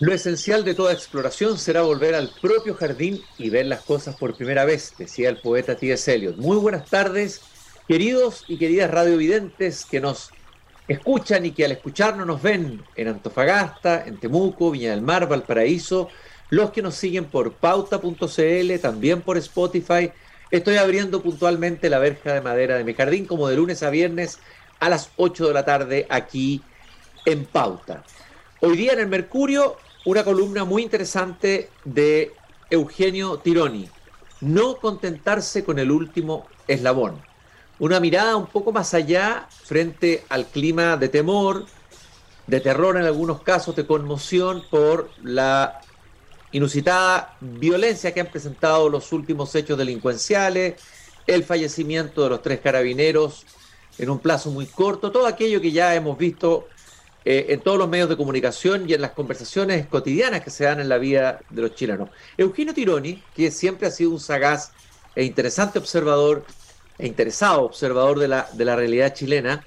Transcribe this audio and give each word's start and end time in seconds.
Lo 0.00 0.14
esencial 0.14 0.64
de 0.64 0.74
toda 0.74 0.94
exploración 0.94 1.58
será 1.58 1.82
volver 1.82 2.14
al 2.14 2.30
propio 2.40 2.74
jardín 2.74 3.20
y 3.36 3.50
ver 3.50 3.66
las 3.66 3.82
cosas 3.82 4.16
por 4.16 4.34
primera 4.34 4.64
vez, 4.64 4.94
decía 4.96 5.28
el 5.28 5.36
poeta 5.36 5.76
T.S. 5.76 6.14
Eliot. 6.14 6.38
Muy 6.38 6.56
buenas 6.56 6.88
tardes, 6.88 7.42
queridos 7.86 8.46
y 8.48 8.56
queridas 8.56 8.90
radiovidentes 8.90 9.84
que 9.84 10.00
nos 10.00 10.30
escuchan 10.88 11.44
y 11.44 11.50
que 11.50 11.66
al 11.66 11.72
escucharnos 11.72 12.26
nos 12.26 12.40
ven 12.40 12.82
en 12.96 13.08
Antofagasta, 13.08 14.06
en 14.06 14.16
Temuco, 14.16 14.70
Viña 14.70 14.92
del 14.92 15.02
Mar, 15.02 15.28
Valparaíso, 15.28 16.08
los 16.48 16.70
que 16.70 16.80
nos 16.80 16.94
siguen 16.94 17.26
por 17.26 17.52
pauta.cl, 17.52 18.78
también 18.80 19.20
por 19.20 19.36
Spotify. 19.36 20.12
Estoy 20.50 20.76
abriendo 20.78 21.20
puntualmente 21.22 21.90
la 21.90 21.98
verja 21.98 22.32
de 22.32 22.40
madera 22.40 22.78
de 22.78 22.84
mi 22.84 22.94
jardín 22.94 23.26
como 23.26 23.48
de 23.48 23.56
lunes 23.56 23.82
a 23.82 23.90
viernes 23.90 24.38
a 24.78 24.88
las 24.88 25.10
8 25.18 25.48
de 25.48 25.52
la 25.52 25.66
tarde 25.66 26.06
aquí 26.08 26.62
en 27.26 27.44
Pauta. 27.44 28.02
Hoy 28.60 28.78
día 28.78 28.94
en 28.94 29.00
el 29.00 29.06
Mercurio 29.06 29.76
una 30.04 30.24
columna 30.24 30.64
muy 30.64 30.82
interesante 30.82 31.70
de 31.84 32.32
Eugenio 32.70 33.38
Tironi. 33.38 33.88
No 34.40 34.76
contentarse 34.76 35.64
con 35.64 35.78
el 35.78 35.90
último 35.90 36.46
eslabón. 36.66 37.20
Una 37.78 38.00
mirada 38.00 38.36
un 38.36 38.46
poco 38.46 38.72
más 38.72 38.94
allá 38.94 39.48
frente 39.50 40.24
al 40.28 40.46
clima 40.46 40.96
de 40.96 41.08
temor, 41.08 41.66
de 42.46 42.60
terror 42.60 42.96
en 42.96 43.04
algunos 43.04 43.42
casos, 43.42 43.76
de 43.76 43.86
conmoción 43.86 44.62
por 44.70 45.10
la 45.22 45.80
inusitada 46.52 47.36
violencia 47.40 48.12
que 48.12 48.20
han 48.20 48.26
presentado 48.26 48.88
los 48.88 49.12
últimos 49.12 49.54
hechos 49.54 49.78
delincuenciales, 49.78 50.80
el 51.26 51.44
fallecimiento 51.44 52.24
de 52.24 52.30
los 52.30 52.42
tres 52.42 52.60
carabineros 52.60 53.46
en 53.98 54.10
un 54.10 54.18
plazo 54.18 54.50
muy 54.50 54.66
corto, 54.66 55.12
todo 55.12 55.26
aquello 55.26 55.60
que 55.60 55.72
ya 55.72 55.94
hemos 55.94 56.16
visto 56.18 56.68
eh, 57.24 57.46
en 57.50 57.60
todos 57.60 57.78
los 57.78 57.88
medios 57.88 58.08
de 58.08 58.16
comunicación 58.16 58.88
y 58.88 58.94
en 58.94 59.02
las 59.02 59.10
conversaciones 59.12 59.86
cotidianas 59.86 60.42
que 60.42 60.50
se 60.50 60.64
dan 60.64 60.80
en 60.80 60.88
la 60.88 60.98
vida 60.98 61.40
de 61.50 61.62
los 61.62 61.74
chilenos. 61.74 62.08
Eugenio 62.38 62.72
Tironi, 62.72 63.22
que 63.34 63.50
siempre 63.50 63.88
ha 63.88 63.90
sido 63.90 64.10
un 64.10 64.20
sagaz 64.20 64.72
e 65.14 65.24
interesante 65.24 65.78
observador 65.78 66.44
e 66.98 67.06
interesado 67.06 67.62
observador 67.62 68.18
de 68.18 68.28
la, 68.28 68.48
de 68.52 68.64
la 68.64 68.76
realidad 68.76 69.14
chilena, 69.14 69.64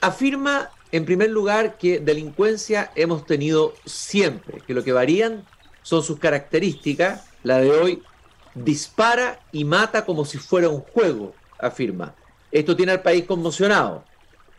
afirma 0.00 0.70
en 0.92 1.04
primer 1.04 1.30
lugar 1.30 1.78
que 1.78 2.00
delincuencia 2.00 2.90
hemos 2.94 3.26
tenido 3.26 3.74
siempre, 3.84 4.60
que 4.66 4.74
lo 4.74 4.82
que 4.82 4.92
varían 4.92 5.44
son 5.82 6.02
sus 6.02 6.18
características, 6.18 7.24
la 7.42 7.58
de 7.58 7.70
hoy 7.70 8.02
dispara 8.54 9.40
y 9.52 9.64
mata 9.64 10.04
como 10.04 10.24
si 10.24 10.38
fuera 10.38 10.68
un 10.68 10.80
juego, 10.80 11.34
afirma. 11.58 12.14
Esto 12.50 12.74
tiene 12.74 12.92
al 12.92 13.02
país 13.02 13.24
conmocionado. 13.24 14.04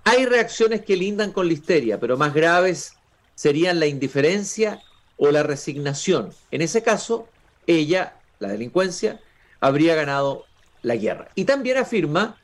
Hay 0.10 0.26
reacciones 0.26 0.86
que 0.86 0.96
lindan 0.96 1.34
con 1.34 1.48
la 1.48 1.54
histeria, 1.54 2.00
pero 2.00 2.16
más 2.16 2.34
graves 2.34 2.94
serían 3.36 3.78
la 3.78 3.88
indiferencia 3.88 4.82
o 5.18 5.32
la 5.32 5.44
resignación. 5.44 6.30
En 6.50 6.62
ese 6.62 6.82
caso, 6.82 7.28
ella, 7.66 8.16
la 8.40 8.48
delincuencia, 8.48 9.20
habría 9.60 9.96
ganado 9.96 10.46
la 10.82 10.96
guerra. 10.96 11.28
Y 11.36 11.44
también 11.44 11.76
afirma 11.76 12.38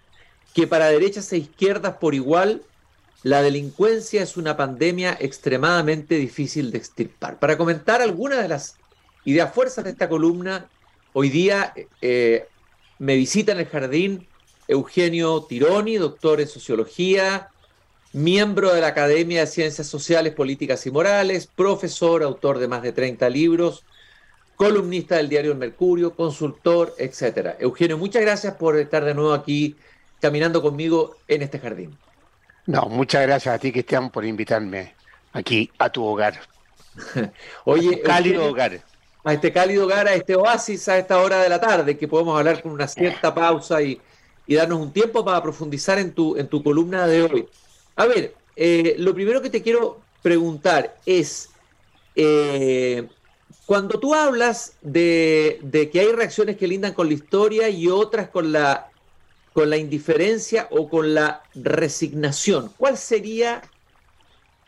que 0.53 0.67
para 0.67 0.87
derechas 0.87 1.31
e 1.31 1.37
izquierdas 1.37 1.95
por 2.01 2.13
igual, 2.13 2.63
la 3.21 3.41
delincuencia 3.41 4.21
es 4.21 4.35
una 4.35 4.57
pandemia 4.57 5.15
extremadamente 5.21 6.15
difícil 6.15 6.69
de 6.69 6.79
extirpar. 6.79 7.39
Para 7.39 7.57
comentar 7.57 8.01
algunas 8.01 8.41
de 8.41 8.49
las 8.49 8.75
ideas 9.23 9.53
fuerzas 9.53 9.85
de 9.85 9.91
esta 9.91 10.09
columna, 10.09 10.67
hoy 11.13 11.29
día 11.29 11.73
eh, 12.01 12.45
me 12.99 13.15
visita 13.15 13.53
en 13.53 13.59
el 13.59 13.67
jardín 13.67 14.27
Eugenio 14.67 15.43
Tironi, 15.43 15.95
doctor 15.95 16.41
en 16.41 16.49
sociología, 16.49 17.51
miembro 18.13 18.73
de 18.73 18.81
la 18.81 18.87
Academia 18.87 19.41
de 19.41 19.47
Ciencias 19.47 19.87
Sociales, 19.87 20.33
Políticas 20.33 20.85
y 20.85 20.91
Morales, 20.91 21.47
profesor, 21.47 22.23
autor 22.23 22.59
de 22.59 22.67
más 22.67 22.83
de 22.83 22.91
30 22.91 23.27
libros, 23.29 23.83
columnista 24.55 25.17
del 25.17 25.29
diario 25.29 25.51
El 25.51 25.57
Mercurio, 25.57 26.15
consultor, 26.15 26.93
etcétera. 26.97 27.57
Eugenio, 27.59 27.97
muchas 27.97 28.21
gracias 28.21 28.53
por 28.53 28.77
estar 28.77 29.03
de 29.03 29.15
nuevo 29.15 29.33
aquí 29.33 29.75
caminando 30.21 30.61
conmigo 30.61 31.17
en 31.27 31.41
este 31.41 31.59
jardín. 31.59 31.97
No, 32.67 32.83
muchas 32.83 33.23
gracias 33.23 33.55
a 33.55 33.59
ti, 33.59 33.71
Cristian, 33.71 34.09
por 34.09 34.23
invitarme 34.23 34.93
aquí 35.33 35.69
a 35.79 35.89
tu 35.89 36.05
hogar. 36.05 36.39
Oye, 37.65 37.99
cálido 38.01 38.45
hogar. 38.45 38.79
A 39.25 39.33
este 39.33 39.51
cálido 39.51 39.85
hogar, 39.85 40.07
a 40.07 40.13
este 40.13 40.35
oasis 40.35 40.87
a 40.87 40.97
esta 40.97 41.19
hora 41.19 41.41
de 41.41 41.49
la 41.49 41.59
tarde, 41.59 41.97
que 41.97 42.07
podemos 42.07 42.37
hablar 42.37 42.61
con 42.61 42.73
una 42.73 42.87
cierta 42.87 43.33
pausa 43.33 43.81
y, 43.81 43.99
y 44.45 44.55
darnos 44.55 44.79
un 44.79 44.91
tiempo 44.93 45.25
para 45.25 45.41
profundizar 45.41 45.97
en 45.97 46.13
tu, 46.13 46.37
en 46.37 46.47
tu 46.47 46.61
columna 46.61 47.07
de 47.07 47.23
hoy. 47.23 47.47
A 47.95 48.05
ver, 48.05 48.35
eh, 48.55 48.95
lo 48.97 49.13
primero 49.13 49.41
que 49.41 49.49
te 49.49 49.61
quiero 49.61 50.01
preguntar 50.21 50.97
es, 51.05 51.49
eh, 52.15 53.07
cuando 53.65 53.99
tú 53.99 54.13
hablas 54.13 54.73
de, 54.81 55.89
que 55.91 55.99
hay 55.99 56.11
reacciones 56.11 56.57
que 56.57 56.67
lindan 56.67 56.93
con 56.93 57.07
la 57.07 57.13
historia 57.13 57.69
y 57.69 57.87
otras 57.87 58.29
con 58.29 58.51
la, 58.51 58.89
con 59.53 59.69
la 59.69 59.77
indiferencia 59.77 60.67
o 60.71 60.89
con 60.89 61.13
la 61.13 61.43
resignación, 61.55 62.71
¿cuál 62.77 62.97
sería 62.97 63.61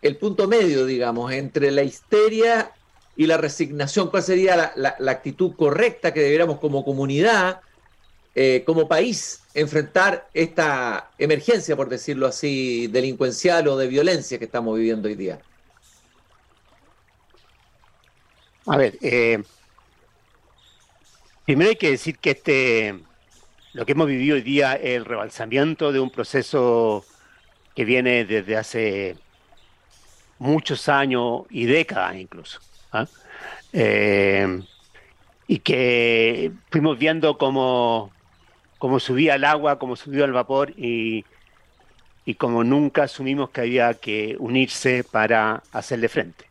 el 0.01 0.17
punto 0.17 0.47
medio, 0.47 0.85
digamos, 0.85 1.31
entre 1.31 1.71
la 1.71 1.83
histeria 1.83 2.71
y 3.15 3.25
la 3.25 3.37
resignación? 3.37 4.09
¿Cuál 4.09 4.23
sería 4.23 4.73
la 4.75 5.11
actitud 5.11 5.55
correcta 5.55 6.13
que 6.13 6.21
debiéramos 6.21 6.59
como 6.59 6.85
comunidad 6.85 7.61
eh, 8.37 8.63
como 8.65 8.85
país 8.89 9.44
enfrentar 9.55 10.29
esta 10.33 11.09
emergencia, 11.17 11.75
por 11.75 11.89
decirlo 11.89 12.27
así, 12.27 12.87
delincuencial 12.87 13.67
o 13.69 13.77
de 13.77 13.87
violencia 13.87 14.37
que 14.37 14.45
estamos 14.45 14.77
viviendo 14.77 15.07
hoy 15.07 15.15
día? 15.15 15.39
A 18.67 18.77
ver, 18.77 18.97
eh, 19.01 19.41
primero 21.45 21.69
hay 21.69 21.77
que 21.77 21.91
decir 21.91 22.17
que 22.17 22.31
este, 22.31 22.99
lo 23.73 23.85
que 23.85 23.93
hemos 23.93 24.07
vivido 24.07 24.35
hoy 24.35 24.41
día 24.41 24.73
es 24.73 24.97
el 24.97 25.05
rebalsamiento 25.05 25.93
de 25.93 26.01
un 26.01 26.09
proceso 26.09 27.05
que 27.75 27.85
viene 27.85 28.25
desde 28.25 28.57
hace 28.57 29.15
muchos 30.37 30.89
años 30.89 31.43
y 31.49 31.65
décadas 31.65 32.15
incluso. 32.17 32.59
¿ah? 32.91 33.07
Eh, 33.71 34.61
y 35.47 35.59
que 35.59 36.51
fuimos 36.71 36.97
viendo 36.97 37.37
como 37.37 38.11
como 38.77 38.99
subía 38.99 39.35
el 39.35 39.43
agua, 39.43 39.79
como 39.79 39.95
subió 39.95 40.25
el 40.25 40.31
vapor 40.31 40.71
y, 40.77 41.25
y 42.25 42.35
como 42.35 42.63
nunca 42.63 43.03
asumimos 43.03 43.49
que 43.51 43.61
había 43.61 43.93
que 43.93 44.35
unirse 44.39 45.03
para 45.03 45.63
hacerle 45.71 46.09
frente. 46.09 46.45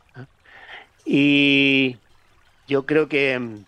Y 1.04 1.98
yo 2.66 2.86
creo 2.86 3.08
que 3.08 3.38
mm, 3.38 3.64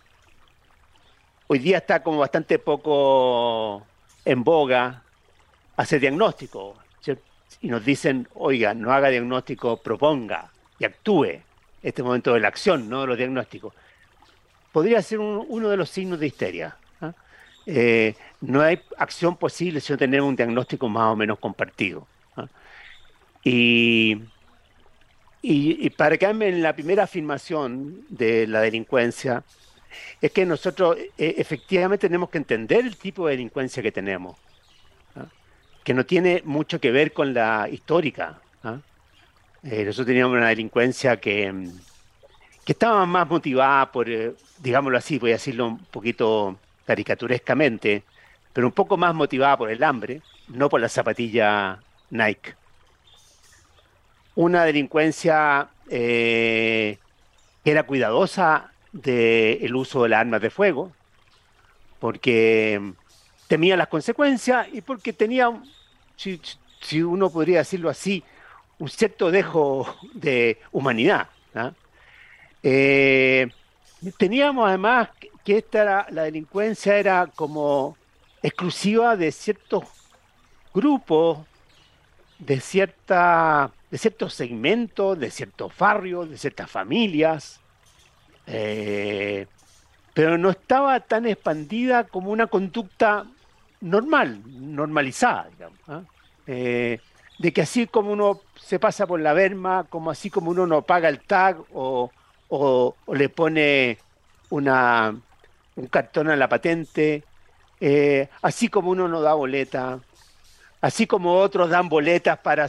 hoy 1.47 1.59
día 1.59 1.77
está 1.77 2.01
como 2.01 2.19
bastante 2.19 2.59
poco 2.59 3.85
en 4.25 4.43
boga 4.43 5.03
hacer 5.75 6.01
diagnóstico. 6.01 6.75
Y 7.59 7.69
nos 7.69 7.83
dicen, 7.83 8.27
oiga, 8.35 8.73
no 8.73 8.91
haga 8.91 9.09
diagnóstico, 9.09 9.77
proponga 9.77 10.51
y 10.77 10.85
actúe. 10.85 11.41
Este 11.81 12.03
momento 12.03 12.33
de 12.33 12.39
la 12.39 12.49
acción, 12.49 12.89
no 12.89 13.01
de 13.01 13.07
los 13.07 13.17
diagnósticos. 13.17 13.73
Podría 14.71 15.01
ser 15.01 15.19
uno 15.19 15.69
de 15.69 15.77
los 15.77 15.89
signos 15.89 16.19
de 16.19 16.27
histeria. 16.27 16.75
Eh, 17.65 18.15
no 18.41 18.61
hay 18.61 18.81
acción 18.97 19.35
posible 19.35 19.81
si 19.81 19.91
no 19.91 19.97
tenemos 19.97 20.29
un 20.29 20.35
diagnóstico 20.35 20.87
más 20.89 21.13
o 21.13 21.15
menos 21.15 21.39
compartido. 21.39 22.07
Y, 23.43 24.21
y, 25.41 25.89
para 25.91 26.17
quedarme 26.17 26.49
en 26.49 26.61
la 26.61 26.73
primera 26.73 27.03
afirmación 27.03 28.05
de 28.09 28.45
la 28.47 28.59
delincuencia, 28.61 29.43
es 30.21 30.31
que 30.31 30.45
nosotros 30.45 30.97
eh, 31.17 31.35
efectivamente 31.37 32.07
tenemos 32.07 32.29
que 32.29 32.39
entender 32.39 32.85
el 32.85 32.97
tipo 32.97 33.25
de 33.25 33.37
delincuencia 33.37 33.81
que 33.81 33.91
tenemos, 33.91 34.37
que 35.83 35.93
no 35.93 36.05
tiene 36.05 36.41
mucho 36.43 36.81
que 36.81 36.91
ver 36.91 37.13
con 37.13 37.33
la 37.33 37.69
histórica. 37.71 38.41
Eh, 39.63 39.83
nosotros 39.85 40.07
teníamos 40.07 40.35
una 40.35 40.49
delincuencia 40.49 41.17
que, 41.17 41.69
que 42.65 42.71
estaba 42.73 43.05
más 43.05 43.29
motivada 43.29 43.89
por, 43.91 44.07
digámoslo 44.59 44.97
así, 44.97 45.17
voy 45.17 45.31
a 45.31 45.35
decirlo 45.35 45.67
un 45.67 45.77
poquito 45.85 46.59
caricaturescamente, 46.85 48.03
pero 48.57 48.65
un 48.65 48.73
poco 48.73 48.97
más 48.97 49.13
motivada 49.13 49.55
por 49.55 49.69
el 49.69 49.83
hambre, 49.83 50.23
no 50.47 50.67
por 50.67 50.81
la 50.81 50.89
zapatilla 50.89 51.77
Nike. 52.09 52.55
Una 54.33 54.63
delincuencia 54.65 55.67
eh, 55.87 56.97
que 57.63 57.69
era 57.69 57.83
cuidadosa 57.83 58.71
del 58.91 59.75
uso 59.75 60.01
de 60.01 60.09
las 60.09 60.21
armas 60.21 60.41
de 60.41 60.49
fuego, 60.49 60.91
porque 61.99 62.81
temía 63.47 63.77
las 63.77 63.89
consecuencias 63.89 64.67
y 64.73 64.81
porque 64.81 65.13
tenía, 65.13 65.51
si, 66.15 67.03
uno 67.03 67.29
podría 67.29 67.59
decirlo 67.59 67.91
así, 67.91 68.23
un 68.79 68.89
cierto 68.89 69.29
dejo 69.29 69.85
de 70.15 70.57
humanidad. 70.71 71.29
Eh, 72.63 73.49
teníamos 74.17 74.67
además 74.67 75.09
que 75.45 75.59
esta 75.59 76.07
la 76.09 76.23
delincuencia 76.23 76.97
era 76.97 77.27
como 77.27 77.95
exclusiva 78.43 79.15
de 79.15 79.31
ciertos 79.31 79.83
grupos, 80.73 81.39
de 82.39 82.59
cierta, 82.59 83.71
de 83.89 83.97
ciertos 83.97 84.33
segmentos, 84.33 85.17
de 85.19 85.31
ciertos 85.31 85.75
barrios, 85.77 86.29
de 86.29 86.37
ciertas 86.37 86.69
familias, 86.69 87.59
Eh, 88.49 89.45
pero 90.13 90.37
no 90.37 90.49
estaba 90.49 90.99
tan 91.01 91.25
expandida 91.27 92.05
como 92.05 92.31
una 92.31 92.47
conducta 92.47 93.25
normal, 93.81 94.41
normalizada, 94.45 95.49
digamos. 95.49 95.79
¿ah? 95.87 96.01
Eh, 96.47 96.99
de 97.37 97.51
que 97.51 97.61
así 97.61 97.87
como 97.87 98.13
uno 98.13 98.41
se 98.55 98.79
pasa 98.79 99.05
por 99.05 99.19
la 99.19 99.33
verma, 99.33 99.85
como 99.89 100.09
así 100.09 100.29
como 100.29 100.49
uno 100.51 100.65
no 100.65 100.81
paga 100.81 101.09
el 101.09 101.19
tag 101.19 101.57
o, 101.73 102.09
le 103.13 103.29
pone 103.29 103.97
una, 104.49 105.13
un 105.75 105.87
cartón 105.87 106.29
a 106.29 106.35
la 106.35 106.47
patente, 106.47 107.23
eh, 107.79 108.29
así 108.41 108.67
como 108.67 108.91
uno 108.91 109.07
no 109.07 109.21
da 109.21 109.33
boleta, 109.33 109.99
así 110.81 111.07
como 111.07 111.35
otros 111.35 111.69
dan 111.69 111.89
boletas 111.89 112.37
para, 112.39 112.67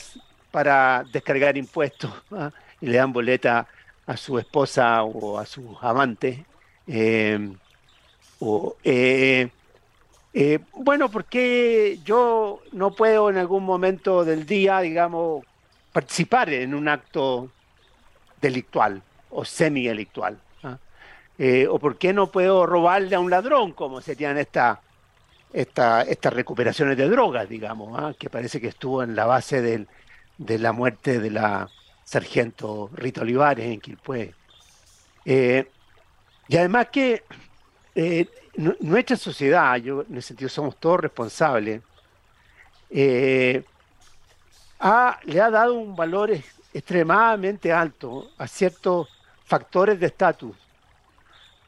para 0.50 1.04
descargar 1.12 1.56
impuestos 1.56 2.10
¿ah? 2.32 2.50
y 2.80 2.86
le 2.86 2.98
dan 2.98 3.12
boleta 3.12 3.66
a 4.06 4.16
su 4.16 4.38
esposa 4.38 5.02
o 5.02 5.38
a 5.38 5.46
su 5.46 5.76
amante. 5.80 6.44
Eh, 6.86 7.52
o, 8.40 8.76
eh, 8.84 9.50
eh, 10.32 10.58
bueno, 10.72 11.10
yo 12.04 12.60
no 12.72 12.90
puedo 12.92 13.30
en 13.30 13.38
algún 13.38 13.64
momento 13.64 14.24
del 14.24 14.46
día, 14.46 14.80
digamos, 14.80 15.44
participar 15.92 16.50
en 16.50 16.74
un 16.74 16.88
acto 16.88 17.50
delictual 18.40 19.02
o 19.30 19.44
semi-delictual. 19.44 20.38
¿ah? 20.62 20.78
Eh, 21.38 21.66
o 21.68 21.78
por 21.78 21.96
qué 21.98 22.12
no 22.12 22.30
puedo 22.30 22.66
robarle 22.66 23.16
a 23.16 23.20
un 23.20 23.30
ladrón, 23.30 23.72
como 23.72 24.00
serían 24.00 24.38
esta, 24.38 24.80
esta, 25.52 26.02
estas 26.02 26.32
recuperaciones 26.32 26.96
de 26.96 27.08
drogas, 27.08 27.48
digamos, 27.48 27.98
¿ah? 27.98 28.14
que 28.18 28.30
parece 28.30 28.60
que 28.60 28.68
estuvo 28.68 29.02
en 29.02 29.16
la 29.16 29.26
base 29.26 29.86
de 30.38 30.58
la 30.58 30.72
muerte 30.72 31.18
de 31.20 31.30
la 31.30 31.68
sargento 32.04 32.90
Rita 32.94 33.22
Olivares 33.22 33.66
en 33.66 33.80
Quilpué. 33.80 34.34
Eh, 35.24 35.68
y 36.48 36.56
además 36.56 36.88
que 36.90 37.22
nuestra 38.80 39.16
sociedad, 39.16 39.76
yo 39.76 40.04
en 40.08 40.16
el 40.16 40.22
sentido 40.22 40.48
somos 40.48 40.76
todos 40.76 41.00
responsables, 41.00 41.82
eh, 42.90 43.62
le 45.24 45.40
ha 45.40 45.50
dado 45.50 45.74
un 45.74 45.94
valor 45.94 46.30
extremadamente 46.72 47.72
alto 47.72 48.30
a 48.38 48.46
ciertos 48.46 49.08
factores 49.44 49.98
de 49.98 50.06
estatus, 50.06 50.56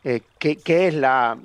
eh, 0.04 0.22
que, 0.38 0.58
es 0.66 0.94
la, 0.94 1.38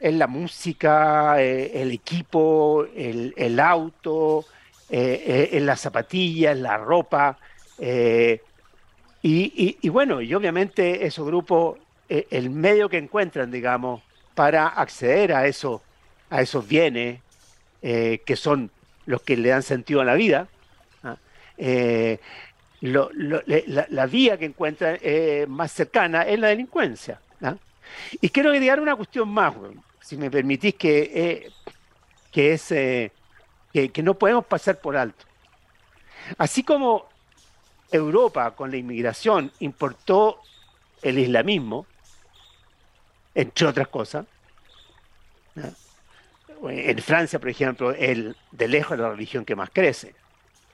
es 0.00 0.14
la 0.14 0.26
música, 0.26 1.42
eh, 1.42 1.82
el 1.82 1.92
equipo, 1.92 2.86
el, 2.94 3.60
auto, 3.60 4.44
en 4.90 5.66
las 5.66 5.80
zapatillas, 5.80 6.56
la 6.56 6.76
ropa. 6.76 7.38
Y, 9.22 9.88
bueno, 9.88 10.20
y 10.20 10.34
obviamente 10.34 11.04
esos 11.06 11.26
grupos, 11.26 11.78
el 12.08 12.50
medio 12.50 12.88
que 12.88 12.98
encuentran, 12.98 13.50
digamos, 13.50 14.02
para 14.38 14.68
acceder 14.68 15.32
a, 15.32 15.46
eso, 15.48 15.82
a 16.30 16.40
esos 16.42 16.68
bienes 16.68 17.20
eh, 17.82 18.22
que 18.24 18.36
son 18.36 18.70
los 19.06 19.22
que 19.22 19.36
le 19.36 19.48
dan 19.48 19.62
sentido 19.62 20.00
a 20.00 20.04
la 20.04 20.14
vida. 20.14 20.48
¿ah? 21.02 21.16
Eh, 21.56 22.18
la, 22.80 24.06
vía 24.06 24.36
que 24.36 24.44
encuentran 24.44 24.98
eh, 25.00 25.46
más 25.48 25.72
cercana 25.72 26.22
es 26.22 26.38
la 26.38 26.48
delincuencia. 26.48 27.20
¿ah? 27.42 27.56
Y 28.20 28.28
quiero 28.28 28.50
agregar 28.50 28.80
una 28.80 28.94
cuestión 28.94 29.28
más, 29.28 29.54
si 30.08 30.16
me 30.16 30.30
permitís, 30.30 30.74
que, 30.76 31.52
que 32.32 32.52
es 32.54 32.72
que, 33.92 34.02
no 34.02 34.14
podemos 34.14 34.46
pasar 34.46 34.80
por 34.80 34.96
alto. 34.96 35.26
Así 36.38 36.62
como 36.62 37.06
Europa 37.92 38.52
con 38.52 38.70
la 38.70 38.78
inmigración 38.78 39.52
importó 39.60 40.40
el 41.02 41.18
islamismo, 41.18 41.84
entre 43.34 43.66
otras 43.66 43.88
cosas. 43.88 44.24
En 46.62 46.98
Francia, 47.02 47.38
por 47.38 47.50
ejemplo, 47.50 47.90
es 47.90 48.34
de 48.50 48.66
lejos 48.68 48.98
la 48.98 49.10
religión 49.10 49.44
que 49.44 49.56
más 49.56 49.68
crece. 49.68 50.14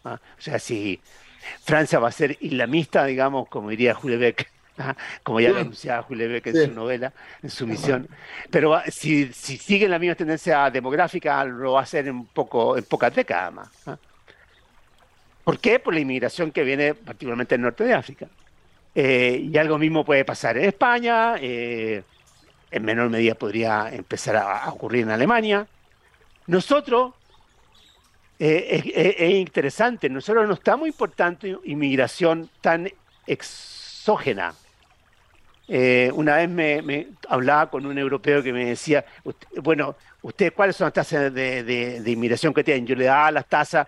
O 0.05 0.17
sea, 0.39 0.61
si 0.61 1.01
Francia 1.65 1.99
va 1.99 2.07
a 2.07 2.13
ser 2.13 2.39
islamista, 2.41 3.05
digamos, 3.05 3.49
como 3.49 3.71
diría 3.71 3.99
Beck, 4.01 4.49
como 5.23 5.41
ya 5.41 5.51
anunciaba 5.51 6.07
Beck 6.09 6.47
en 6.49 6.67
su 6.67 6.73
novela, 6.73 7.13
en 7.43 7.51
su 7.51 7.67
misión, 7.67 8.09
pero 8.51 8.81
si, 8.89 9.33
si 9.33 9.57
sigue 9.57 9.89
la 9.89 9.99
misma 9.99 10.15
tendencia 10.15 10.71
demográfica, 10.71 11.45
lo 11.45 11.73
va 11.73 11.81
a 11.81 11.83
hacer 11.83 12.09
en, 12.09 12.25
poco, 12.27 12.77
en 12.77 12.85
pocas 12.85 13.15
décadas 13.15 13.53
más. 13.53 13.99
¿Por 15.45 15.59
qué? 15.59 15.79
Por 15.79 15.93
la 15.93 16.01
inmigración 16.01 16.51
que 16.51 16.65
viene 16.65 16.95
particularmente 16.95 17.55
del 17.55 17.63
norte 17.63 17.85
de 17.85 17.93
África. 17.93 18.27
Eh, 18.95 19.49
y 19.53 19.59
algo 19.59 19.77
mismo 19.77 20.05
puede 20.05 20.25
pasar 20.25 20.57
en 20.57 20.65
España, 20.65 21.35
eh, 21.41 22.03
en 22.71 22.85
menor 22.85 23.11
medida 23.11 23.35
podría 23.35 23.93
empezar 23.93 24.37
a, 24.37 24.69
ocurrir 24.71 25.03
en 25.03 25.11
Alemania. 25.11 25.67
Nosotros, 26.47 27.13
eh, 28.39 29.15
es, 29.19 29.31
interesante, 29.35 30.09
nosotros 30.09 30.47
no 30.47 30.55
estamos 30.55 30.87
importando 30.87 31.61
inmigración 31.65 32.49
tan 32.61 32.91
exógena. 33.27 34.55
Eh, 35.67 36.11
una 36.15 36.37
vez 36.37 36.49
me, 36.49 37.09
hablaba 37.29 37.71
con 37.71 37.87
un 37.87 37.97
europeo 37.97 38.43
que 38.43 38.53
me 38.53 38.67
decía, 38.67 39.05
bueno, 39.63 39.97
¿ustedes 40.23 40.53
cuáles 40.53 40.77
son 40.77 40.87
las 40.87 40.95
tasas 40.95 41.33
de, 41.33 42.03
inmigración 42.07 42.53
que 42.53 42.65
tienen? 42.65 42.87
Yo 42.87 42.95
le 42.95 43.07
daba 43.07 43.31
las 43.31 43.47
tasas 43.47 43.87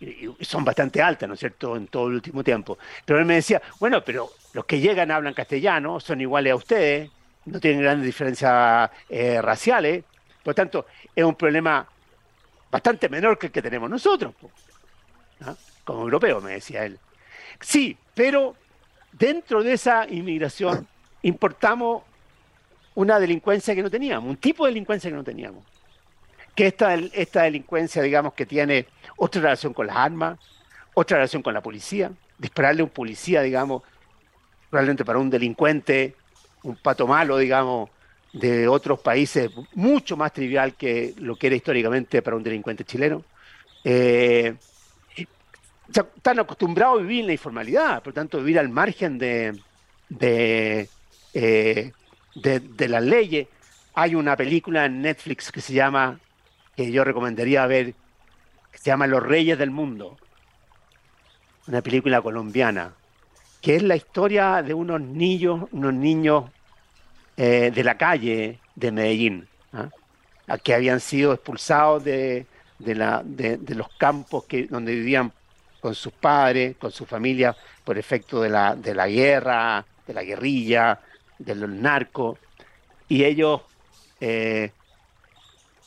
y 0.00 0.44
son 0.44 0.64
bastante 0.64 1.00
altas, 1.00 1.26
¿no 1.28 1.34
es 1.34 1.40
cierto?, 1.40 1.76
en 1.76 1.86
todo 1.86 2.08
el 2.08 2.14
último 2.14 2.44
tiempo. 2.44 2.76
Pero 3.04 3.18
él 3.18 3.24
me 3.24 3.36
decía, 3.36 3.62
bueno, 3.80 4.04
pero 4.04 4.30
los 4.52 4.66
que 4.66 4.80
llegan 4.80 5.10
hablan 5.10 5.32
castellano, 5.32 5.98
son 5.98 6.20
iguales 6.20 6.52
a 6.52 6.56
ustedes, 6.56 7.10
no 7.46 7.58
tienen 7.58 7.80
grandes 7.80 8.06
diferencias 8.06 8.90
eh, 9.08 9.40
raciales, 9.40 10.04
por 10.42 10.50
lo 10.50 10.54
tanto, 10.54 10.86
es 11.16 11.24
un 11.24 11.34
problema 11.34 11.86
bastante 12.70 13.08
menor 13.08 13.38
que 13.38 13.46
el 13.46 13.52
que 13.52 13.62
tenemos 13.62 13.88
nosotros, 13.88 14.34
¿ah? 15.40 15.54
como 15.84 16.02
europeo, 16.02 16.40
me 16.42 16.52
decía 16.52 16.84
él. 16.84 16.98
Sí, 17.60 17.96
pero 18.14 18.56
dentro 19.12 19.62
de 19.62 19.72
esa 19.72 20.06
inmigración 20.08 20.86
importamos 21.24 22.02
una 22.94 23.18
delincuencia 23.18 23.74
que 23.74 23.82
no 23.82 23.90
teníamos, 23.90 24.30
un 24.30 24.36
tipo 24.36 24.64
de 24.64 24.70
delincuencia 24.70 25.10
que 25.10 25.16
no 25.16 25.24
teníamos. 25.24 25.64
Que 26.54 26.68
esta, 26.68 26.94
esta 26.94 27.42
delincuencia, 27.42 28.00
digamos, 28.00 28.34
que 28.34 28.46
tiene 28.46 28.86
otra 29.16 29.42
relación 29.42 29.74
con 29.74 29.88
las 29.88 29.96
armas, 29.96 30.38
otra 30.94 31.16
relación 31.16 31.42
con 31.42 31.52
la 31.52 31.60
policía, 31.60 32.12
dispararle 32.38 32.82
a 32.82 32.84
un 32.84 32.90
policía, 32.90 33.42
digamos, 33.42 33.82
probablemente 34.70 35.04
para 35.04 35.18
un 35.18 35.30
delincuente 35.30 36.14
un 36.64 36.76
pato 36.76 37.06
malo, 37.06 37.36
digamos, 37.38 37.90
de 38.32 38.66
otros 38.66 38.98
países, 39.00 39.50
mucho 39.74 40.16
más 40.16 40.32
trivial 40.32 40.74
que 40.74 41.14
lo 41.18 41.36
que 41.36 41.46
era 41.46 41.56
históricamente 41.56 42.22
para 42.22 42.36
un 42.36 42.42
delincuente 42.42 42.84
chileno. 42.84 43.22
Eh, 43.84 44.54
están 45.88 46.38
acostumbrados 46.40 46.98
a 46.98 47.02
vivir 47.02 47.20
en 47.20 47.26
la 47.26 47.32
informalidad, 47.34 48.02
por 48.02 48.08
lo 48.08 48.14
tanto, 48.14 48.38
vivir 48.38 48.58
al 48.58 48.70
margen 48.70 49.18
de, 49.18 49.60
eh, 51.34 51.92
de, 52.34 52.88
las 52.88 53.02
leyes. 53.02 53.48
Hay 53.94 54.14
una 54.14 54.36
película 54.36 54.86
en 54.86 55.02
Netflix 55.02 55.52
que 55.52 55.60
se 55.60 55.74
llama, 55.74 56.18
que 56.76 56.90
yo 56.90 57.04
recomendaría 57.04 57.66
ver, 57.66 57.94
que 58.72 58.78
se 58.78 58.84
llama 58.86 59.06
Los 59.06 59.22
Reyes 59.22 59.58
del 59.58 59.70
Mundo. 59.70 60.16
Una 61.66 61.82
película 61.82 62.20
colombiana 62.22 62.94
que 63.64 63.76
es 63.76 63.82
la 63.82 63.96
historia 63.96 64.60
de 64.60 64.74
unos 64.74 65.00
niños, 65.00 65.70
unos 65.72 65.94
niños 65.94 66.44
eh, 67.34 67.72
de 67.74 67.82
la 67.82 67.96
calle 67.96 68.58
de 68.74 68.92
Medellín, 68.92 69.48
¿ah? 69.72 69.88
que 70.62 70.74
habían 70.74 71.00
sido 71.00 71.32
expulsados 71.32 72.04
de, 72.04 72.46
la, 72.78 73.22
de, 73.24 73.58
los 73.74 73.88
campos 73.96 74.44
que, 74.44 74.66
donde 74.66 74.94
vivían 74.94 75.32
con 75.80 75.94
sus 75.94 76.12
padres, 76.12 76.76
con 76.76 76.92
su 76.92 77.06
familia, 77.06 77.56
por 77.82 77.96
efecto 77.96 78.42
de 78.42 78.50
la, 78.50 78.76
de 78.76 78.94
la 78.94 79.08
guerra, 79.08 79.82
de 80.06 80.12
la 80.12 80.22
guerrilla, 80.22 81.00
de 81.38 81.54
los 81.54 81.70
narcos. 81.70 82.38
Y 83.08 83.24
ellos, 83.24 83.62
eh, 84.20 84.72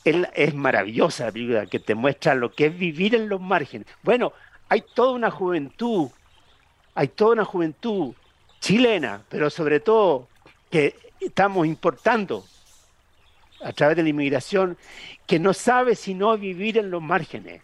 es 0.04 0.54
maravillosa 0.54 1.26
la 1.26 1.32
película 1.32 1.66
que 1.66 1.80
te 1.80 1.94
muestra 1.94 2.34
lo 2.34 2.52
que 2.52 2.66
es 2.66 2.78
vivir 2.78 3.14
en 3.14 3.28
los 3.28 3.40
márgenes. 3.40 3.86
Bueno, 4.02 4.32
hay 4.68 4.82
toda 4.94 5.12
una 5.12 5.30
juventud 5.30 6.10
hay 6.98 7.06
toda 7.06 7.34
una 7.34 7.44
juventud 7.44 8.12
chilena, 8.58 9.22
pero 9.28 9.50
sobre 9.50 9.78
todo 9.78 10.26
que 10.68 10.96
estamos 11.20 11.64
importando 11.64 12.44
a 13.62 13.72
través 13.72 13.96
de 13.96 14.02
la 14.02 14.08
inmigración, 14.08 14.76
que 15.24 15.38
no 15.38 15.54
sabe 15.54 15.94
sino 15.94 16.36
vivir 16.36 16.76
en 16.76 16.90
los 16.90 17.00
márgenes, 17.00 17.62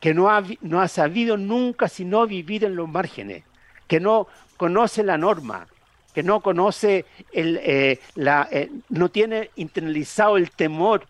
que 0.00 0.14
no 0.14 0.28
ha, 0.28 0.42
no 0.62 0.80
ha 0.80 0.88
sabido 0.88 1.36
nunca 1.36 1.86
sino 1.86 2.26
vivir 2.26 2.64
en 2.64 2.74
los 2.74 2.88
márgenes, 2.88 3.44
que 3.86 4.00
no 4.00 4.26
conoce 4.56 5.04
la 5.04 5.16
norma, 5.16 5.68
que 6.12 6.22
no 6.22 6.40
conoce 6.40 7.04
el, 7.32 7.58
eh, 7.62 8.00
la, 8.14 8.48
eh, 8.50 8.70
no 8.88 9.10
tiene 9.10 9.50
internalizado 9.56 10.36
el 10.36 10.50
temor 10.50 11.06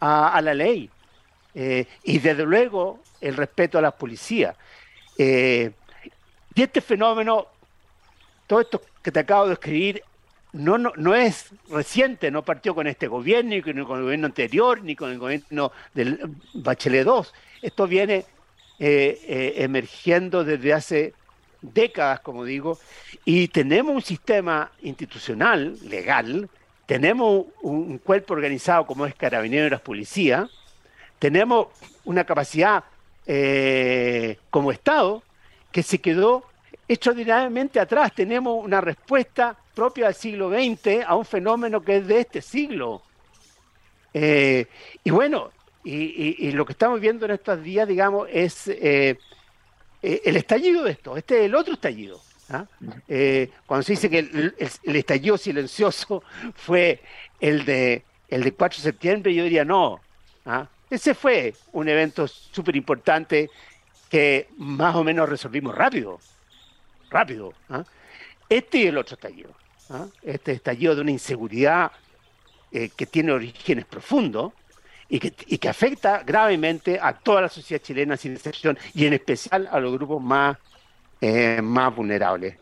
a, 0.00 0.38
la 0.42 0.52
ley 0.52 0.90
eh, 1.54 1.86
y 2.02 2.18
desde 2.18 2.44
luego 2.44 3.00
el 3.22 3.36
respeto 3.36 3.78
a 3.78 3.82
la 3.82 3.90
policía. 3.90 4.54
Y 5.16 5.72
este 6.54 6.82
fenómeno, 6.82 7.46
todo 8.46 8.60
esto 8.60 8.82
que 9.02 9.10
te 9.10 9.20
acabo 9.20 9.46
de 9.46 9.54
escribir, 9.54 10.02
no, 10.52 10.76
no, 10.76 10.92
no 10.96 11.14
es 11.14 11.48
reciente, 11.70 12.30
no 12.30 12.44
partió 12.44 12.74
con 12.74 12.86
este 12.86 13.08
gobierno, 13.08 13.50
ni 13.50 13.62
con 13.62 13.78
el 13.78 13.84
gobierno 13.84 14.26
anterior, 14.26 14.82
ni 14.82 14.94
con 14.94 15.10
el 15.10 15.18
gobierno 15.18 15.72
del 15.94 16.36
Bachelet 16.52 17.04
2. 17.04 17.32
Esto 17.62 17.86
viene 17.86 18.26
emergiendo 18.78 20.44
desde 20.44 20.72
hace 20.74 21.14
décadas, 21.72 22.20
como 22.20 22.44
digo, 22.44 22.78
y 23.24 23.48
tenemos 23.48 23.94
un 23.94 24.02
sistema 24.02 24.70
institucional, 24.82 25.76
legal, 25.88 26.48
tenemos 26.86 27.46
un 27.62 27.98
cuerpo 27.98 28.34
organizado 28.34 28.86
como 28.86 29.06
es 29.06 29.14
Carabineros 29.14 29.80
Policía, 29.80 30.48
tenemos 31.18 31.68
una 32.04 32.24
capacidad 32.24 32.84
eh, 33.26 34.36
como 34.50 34.70
Estado 34.70 35.22
que 35.72 35.82
se 35.82 35.98
quedó 35.98 36.44
extraordinariamente 36.86 37.80
atrás. 37.80 38.12
Tenemos 38.14 38.62
una 38.62 38.80
respuesta 38.80 39.56
propia 39.74 40.06
del 40.06 40.14
siglo 40.14 40.50
XX 40.50 41.04
a 41.06 41.16
un 41.16 41.24
fenómeno 41.24 41.80
que 41.82 41.96
es 41.96 42.06
de 42.06 42.20
este 42.20 42.42
siglo. 42.42 43.02
Eh, 44.12 44.66
y 45.02 45.10
bueno, 45.10 45.50
y, 45.82 46.52
lo 46.52 46.64
que 46.64 46.72
estamos 46.72 47.00
viendo 47.00 47.26
en 47.26 47.32
estos 47.32 47.62
días, 47.62 47.88
digamos, 47.88 48.28
es 48.30 48.68
eh, 48.68 49.18
el 50.24 50.36
estallido 50.36 50.84
de 50.84 50.92
esto. 50.92 51.16
Este 51.16 51.40
es 51.40 51.44
el 51.46 51.54
otro 51.54 51.74
estallido. 51.74 52.20
¿ah? 52.50 52.66
cuando 53.66 53.82
se 53.82 53.92
dice 53.92 54.10
que 54.10 54.18
el, 54.18 54.54
estallido 54.96 55.38
silencioso 55.38 56.22
fue 56.54 57.00
el 57.40 57.64
de, 57.64 58.04
el 58.28 58.42
de 58.42 58.52
4 58.52 58.76
de 58.76 58.82
septiembre, 58.82 59.34
yo 59.34 59.44
diría 59.44 59.64
no. 59.64 60.00
¿ah? 60.44 60.66
Ese 60.90 61.14
fue 61.14 61.54
un 61.72 61.88
evento 61.88 62.28
súper 62.28 62.76
importante 62.76 63.50
que 64.08 64.48
más 64.58 64.94
o 64.94 65.02
menos 65.02 65.28
resolvimos 65.28 65.74
rápido, 65.74 66.20
rápido. 67.10 67.52
¿ah? 67.70 67.84
Este 68.48 68.78
y 68.78 68.86
el 68.86 68.98
otro 68.98 69.14
estallido. 69.14 69.50
Este 70.22 70.52
estallido 70.52 70.94
de 70.94 71.02
una 71.02 71.10
inseguridad 71.10 71.92
eh, 72.72 72.90
que 72.96 73.06
tiene 73.06 73.32
orígenes 73.32 73.84
profundos 73.84 74.52
y 75.08 75.20
que, 75.20 75.32
y 75.46 75.58
que, 75.58 75.68
afecta 75.68 76.22
gravemente 76.24 76.98
a 77.00 77.12
toda 77.12 77.42
la 77.42 77.48
sociedad 77.48 77.82
chilena 77.82 78.16
sin 78.16 78.32
excepción 78.32 78.78
y 78.94 79.06
en 79.06 79.12
especial 79.12 79.68
a 79.70 79.78
los 79.80 79.92
grupos 79.92 80.22
más, 80.22 80.56
eh, 81.20 81.60
más 81.62 81.94
vulnerables. 81.94 82.56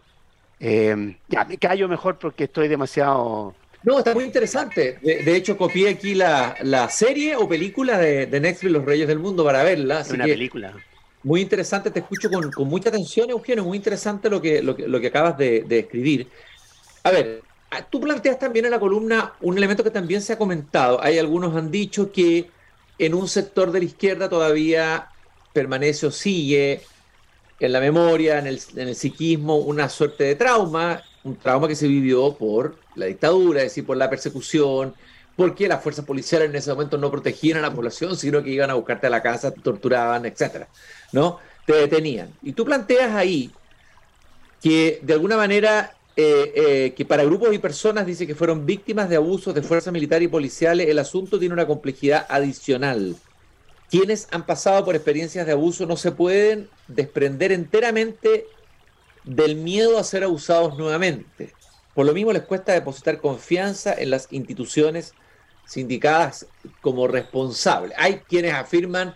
Eh, 0.60 1.16
ya 1.28 1.44
me 1.44 1.58
callo 1.58 1.88
mejor 1.88 2.18
porque 2.18 2.44
estoy 2.44 2.68
demasiado 2.68 3.54
no, 3.84 3.98
está 3.98 4.14
muy 4.14 4.24
interesante. 4.24 4.98
De, 5.02 5.36
hecho, 5.36 5.56
copié 5.56 5.88
aquí 5.88 6.14
la, 6.14 6.88
serie 6.88 7.36
o 7.36 7.48
película 7.48 7.98
de, 7.98 8.26
de 8.26 8.40
Netflix, 8.40 8.72
Los 8.72 8.84
Reyes 8.84 9.08
del 9.08 9.18
Mundo, 9.18 9.44
para 9.44 9.62
verla. 9.64 10.00
Es 10.00 10.10
una 10.10 10.24
película. 10.24 10.74
Muy 11.24 11.40
interesante, 11.40 11.90
te 11.90 12.00
escucho 12.00 12.28
con, 12.30 12.68
mucha 12.68 12.88
atención, 12.88 13.30
Eugenio. 13.30 13.64
Muy 13.64 13.76
interesante 13.76 14.28
lo 14.28 14.40
que, 14.40 14.62
lo 14.62 14.74
que, 14.74 15.06
acabas 15.06 15.36
de, 15.36 15.64
escribir. 15.68 16.28
A 17.04 17.10
ver, 17.10 17.42
tú 17.90 18.00
planteas 18.00 18.38
también 18.38 18.64
en 18.64 18.70
la 18.70 18.80
columna 18.80 19.32
un 19.40 19.56
elemento 19.56 19.84
que 19.84 19.90
también 19.90 20.22
se 20.22 20.32
ha 20.32 20.38
comentado. 20.38 21.02
Hay 21.02 21.18
algunos 21.18 21.56
han 21.56 21.70
dicho 21.70 22.12
que 22.12 22.50
en 22.98 23.14
un 23.14 23.28
sector 23.28 23.72
de 23.72 23.80
la 23.80 23.84
izquierda 23.86 24.28
todavía 24.28 25.08
permanece 25.52 26.06
o 26.06 26.10
sigue 26.10 26.82
en 27.60 27.72
la 27.72 27.80
memoria, 27.80 28.38
en 28.38 28.46
el, 28.46 28.60
en 28.76 28.88
el 28.88 28.96
psiquismo, 28.96 29.56
una 29.56 29.88
suerte 29.88 30.24
de 30.24 30.34
trauma 30.34 31.02
un 31.24 31.36
trauma 31.36 31.68
que 31.68 31.76
se 31.76 31.86
vivió 31.86 32.34
por 32.34 32.76
la 32.96 33.06
dictadura, 33.06 33.60
es 33.60 33.66
decir, 33.66 33.86
por 33.86 33.96
la 33.96 34.10
persecución, 34.10 34.94
porque 35.36 35.68
las 35.68 35.82
fuerzas 35.82 36.04
policiales 36.04 36.50
en 36.50 36.56
ese 36.56 36.70
momento 36.70 36.98
no 36.98 37.10
protegían 37.10 37.58
a 37.58 37.62
la 37.62 37.72
población, 37.72 38.16
sino 38.16 38.42
que 38.42 38.50
iban 38.50 38.70
a 38.70 38.74
buscarte 38.74 39.06
a 39.06 39.10
la 39.10 39.22
casa, 39.22 39.50
te 39.50 39.60
torturaban, 39.60 40.26
etcétera, 40.26 40.68
¿no? 41.12 41.38
Te 41.66 41.74
detenían. 41.74 42.32
Y 42.42 42.52
tú 42.52 42.64
planteas 42.64 43.14
ahí 43.14 43.50
que 44.60 45.00
de 45.02 45.12
alguna 45.12 45.36
manera 45.36 45.94
eh, 46.14 46.52
eh, 46.54 46.94
que 46.94 47.04
para 47.06 47.24
grupos 47.24 47.54
y 47.54 47.58
personas 47.58 48.04
dice 48.04 48.26
que 48.26 48.34
fueron 48.34 48.66
víctimas 48.66 49.08
de 49.08 49.16
abusos 49.16 49.54
de 49.54 49.62
fuerzas 49.62 49.92
militares 49.92 50.26
y 50.26 50.30
policiales, 50.30 50.88
el 50.88 50.98
asunto 50.98 51.38
tiene 51.38 51.54
una 51.54 51.66
complejidad 51.66 52.26
adicional. 52.28 53.16
Quienes 53.90 54.28
han 54.30 54.44
pasado 54.44 54.84
por 54.84 54.94
experiencias 54.94 55.46
de 55.46 55.52
abuso 55.52 55.86
no 55.86 55.96
se 55.96 56.12
pueden 56.12 56.68
desprender 56.88 57.52
enteramente 57.52 58.46
del 59.24 59.56
miedo 59.56 59.98
a 59.98 60.04
ser 60.04 60.24
abusados 60.24 60.76
nuevamente. 60.76 61.54
Por 61.94 62.06
lo 62.06 62.12
mismo 62.12 62.32
les 62.32 62.42
cuesta 62.42 62.72
depositar 62.72 63.20
confianza 63.20 63.94
en 63.94 64.10
las 64.10 64.28
instituciones 64.30 65.14
sindicadas 65.66 66.46
como 66.80 67.06
responsables. 67.06 67.96
Hay 67.98 68.20
quienes 68.28 68.54
afirman 68.54 69.14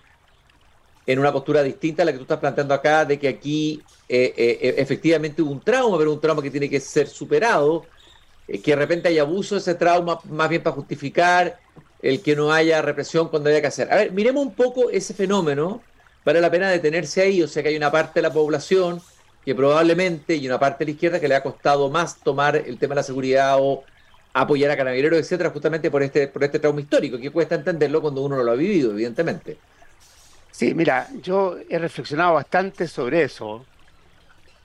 en 1.06 1.18
una 1.18 1.32
postura 1.32 1.62
distinta 1.62 2.02
a 2.02 2.06
la 2.06 2.12
que 2.12 2.18
tú 2.18 2.24
estás 2.24 2.38
planteando 2.38 2.74
acá, 2.74 3.04
de 3.04 3.18
que 3.18 3.28
aquí 3.28 3.80
eh, 4.08 4.34
eh, 4.36 4.74
efectivamente 4.78 5.40
hubo 5.40 5.52
un 5.52 5.60
trauma, 5.60 5.96
pero 5.96 6.12
un 6.12 6.20
trauma 6.20 6.42
que 6.42 6.50
tiene 6.50 6.68
que 6.68 6.80
ser 6.80 7.06
superado, 7.06 7.86
eh, 8.48 8.60
que 8.60 8.72
de 8.72 8.76
repente 8.76 9.08
hay 9.08 9.18
abuso 9.18 9.54
de 9.54 9.60
ese 9.60 9.74
trauma, 9.76 10.18
más 10.24 10.48
bien 10.48 10.62
para 10.62 10.74
justificar 10.74 11.58
el 12.02 12.20
que 12.20 12.34
no 12.34 12.52
haya 12.52 12.82
represión 12.82 13.28
cuando 13.28 13.50
haya 13.50 13.60
que 13.60 13.68
hacer. 13.68 13.92
A 13.92 13.96
ver, 13.96 14.12
miremos 14.12 14.44
un 14.44 14.54
poco 14.54 14.90
ese 14.90 15.14
fenómeno, 15.14 15.80
vale 16.24 16.40
la 16.40 16.50
pena 16.50 16.70
detenerse 16.70 17.22
ahí, 17.22 17.42
o 17.42 17.48
sea 17.48 17.62
que 17.62 17.68
hay 17.68 17.76
una 17.76 17.90
parte 17.90 18.20
de 18.20 18.22
la 18.22 18.32
población 18.32 19.00
que 19.44 19.54
probablemente, 19.54 20.34
y 20.34 20.46
una 20.46 20.58
parte 20.58 20.84
de 20.84 20.86
la 20.86 20.94
izquierda 20.94 21.20
que 21.20 21.28
le 21.28 21.36
ha 21.36 21.42
costado 21.42 21.88
más 21.88 22.20
tomar 22.20 22.56
el 22.56 22.78
tema 22.78 22.94
de 22.94 22.96
la 22.96 23.02
seguridad 23.04 23.56
o 23.60 23.84
apoyar 24.32 24.70
a 24.72 24.76
carabineros, 24.76 25.20
etcétera, 25.20 25.50
justamente 25.50 25.90
por 25.90 26.02
este, 26.02 26.28
por 26.28 26.42
este 26.42 26.58
trauma 26.58 26.80
histórico, 26.80 27.18
que 27.18 27.30
cuesta 27.30 27.54
entenderlo 27.54 28.02
cuando 28.02 28.22
uno 28.22 28.36
no 28.36 28.42
lo 28.42 28.52
ha 28.52 28.56
vivido, 28.56 28.90
evidentemente. 28.90 29.62
Sí, 30.56 30.72
mira, 30.74 31.08
yo 31.20 31.58
he 31.68 31.78
reflexionado 31.78 32.32
bastante 32.32 32.88
sobre 32.88 33.24
eso. 33.24 33.66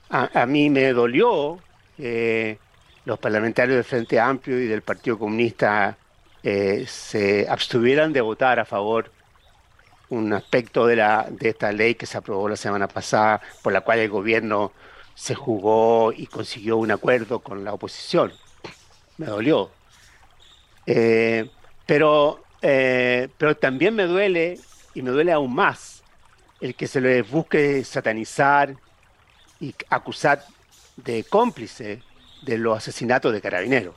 A, 0.08 0.46
mí 0.46 0.70
me 0.70 0.90
dolió 0.94 1.60
que 1.98 2.58
los 3.04 3.18
parlamentarios 3.18 3.74
del 3.76 3.84
Frente 3.84 4.18
Amplio 4.18 4.58
y 4.58 4.68
del 4.68 4.80
Partido 4.80 5.18
Comunista 5.18 5.98
eh, 6.42 6.86
se 6.88 7.46
abstuvieran 7.46 8.10
de 8.14 8.22
votar 8.22 8.58
a 8.58 8.64
favor 8.64 9.12
un 10.08 10.32
aspecto 10.32 10.86
de, 10.86 10.96
la, 10.96 11.26
de 11.28 11.50
esta 11.50 11.70
ley 11.72 11.94
que 11.94 12.06
se 12.06 12.16
aprobó 12.16 12.48
la 12.48 12.56
semana 12.56 12.88
pasada, 12.88 13.42
por 13.60 13.74
la 13.74 13.82
cual 13.82 13.98
el 13.98 14.08
gobierno 14.08 14.72
se 15.14 15.34
jugó 15.34 16.10
y 16.10 16.26
consiguió 16.26 16.78
un 16.78 16.90
acuerdo 16.90 17.40
con 17.40 17.64
la 17.64 17.74
oposición. 17.74 18.32
Me 19.18 19.26
dolió. 19.26 19.70
Eh, 20.86 21.50
pero, 21.84 22.44
eh, 22.62 23.28
pero 23.36 23.58
también 23.58 23.94
me 23.94 24.04
duele, 24.04 24.58
y 24.94 25.02
me 25.02 25.10
duele 25.10 25.32
aún 25.32 25.54
más, 25.54 26.02
el 26.60 26.74
que 26.74 26.86
se 26.86 27.00
le 27.00 27.22
busque 27.22 27.84
satanizar 27.84 28.74
y 29.60 29.74
acusar 29.90 30.44
de 30.96 31.24
cómplice 31.24 32.02
de 32.42 32.58
los 32.58 32.76
asesinatos 32.76 33.32
de 33.32 33.40
carabineros. 33.40 33.94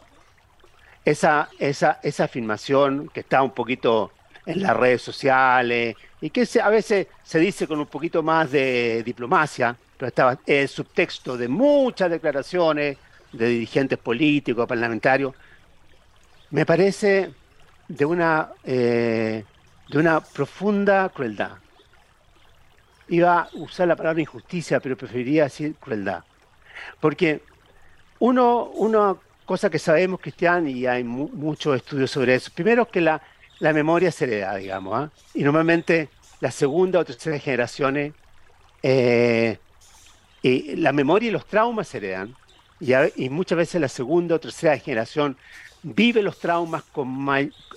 Esa, 1.03 1.49
esa, 1.59 1.99
esa 2.01 2.23
afirmación 2.23 3.09
que 3.13 3.19
está 3.19 3.41
un 3.41 3.51
poquito 3.51 4.11
en 4.45 4.61
las 4.61 4.75
redes 4.75 5.01
sociales 5.01 5.95
y 6.21 6.29
que 6.29 6.47
a 6.61 6.69
veces 6.69 7.07
se 7.23 7.39
dice 7.39 7.67
con 7.67 7.79
un 7.79 7.85
poquito 7.87 8.23
más 8.23 8.51
de 8.51 9.03
diplomacia, 9.03 9.75
pero 9.97 10.07
estaba 10.07 10.39
el 10.45 10.67
subtexto 10.67 11.37
de 11.37 11.47
muchas 11.47 12.09
declaraciones 12.09 12.97
de 13.31 13.47
dirigentes 13.47 13.97
políticos, 13.97 14.67
parlamentarios, 14.67 15.33
me 16.51 16.65
parece 16.65 17.31
de 17.87 18.05
una, 18.05 18.49
eh, 18.63 19.43
de 19.89 19.97
una 19.97 20.19
profunda 20.21 21.09
crueldad. 21.09 21.51
Iba 23.07 23.41
a 23.41 23.49
usar 23.53 23.87
la 23.87 23.95
palabra 23.95 24.21
injusticia, 24.21 24.79
pero 24.79 24.97
preferiría 24.97 25.43
decir 25.43 25.75
crueldad. 25.75 26.23
Porque 26.99 27.41
uno, 28.19 28.65
una 28.65 29.15
cosa 29.45 29.69
que 29.69 29.79
sabemos, 29.79 30.19
Cristian, 30.19 30.67
y 30.67 30.85
hay 30.87 31.03
muchos 31.03 31.75
estudios 31.75 32.09
sobre 32.09 32.35
eso, 32.35 32.51
primero 32.53 32.87
que 32.87 33.01
la, 33.01 33.21
la 33.59 33.73
memoria 33.73 34.11
se 34.11 34.25
hereda, 34.25 34.55
digamos. 34.55 34.93
¿ah? 34.95 35.11
Y 35.33 35.43
normalmente 35.43 36.09
la 36.41 36.51
segunda 36.51 36.99
o 36.99 37.05
tercera 37.05 37.37
generaciones, 37.39 38.13
eh, 38.81 39.57
y 40.41 40.75
la 40.75 40.91
memoria 40.91 41.29
y 41.29 41.31
los 41.31 41.45
traumas 41.47 41.87
se 41.87 41.97
heredan. 41.97 42.35
Y, 42.79 43.29
muchas 43.29 43.57
veces 43.57 43.81
la 43.81 43.87
segunda 43.87 44.35
o 44.35 44.39
tercera 44.39 44.77
generación 44.77 45.37
vive 45.81 46.21
los 46.21 46.39
traumas 46.39 46.83
con 46.83 47.27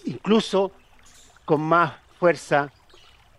incluso 0.04 0.72
con 1.48 1.62
más 1.62 1.94
fuerza 2.20 2.70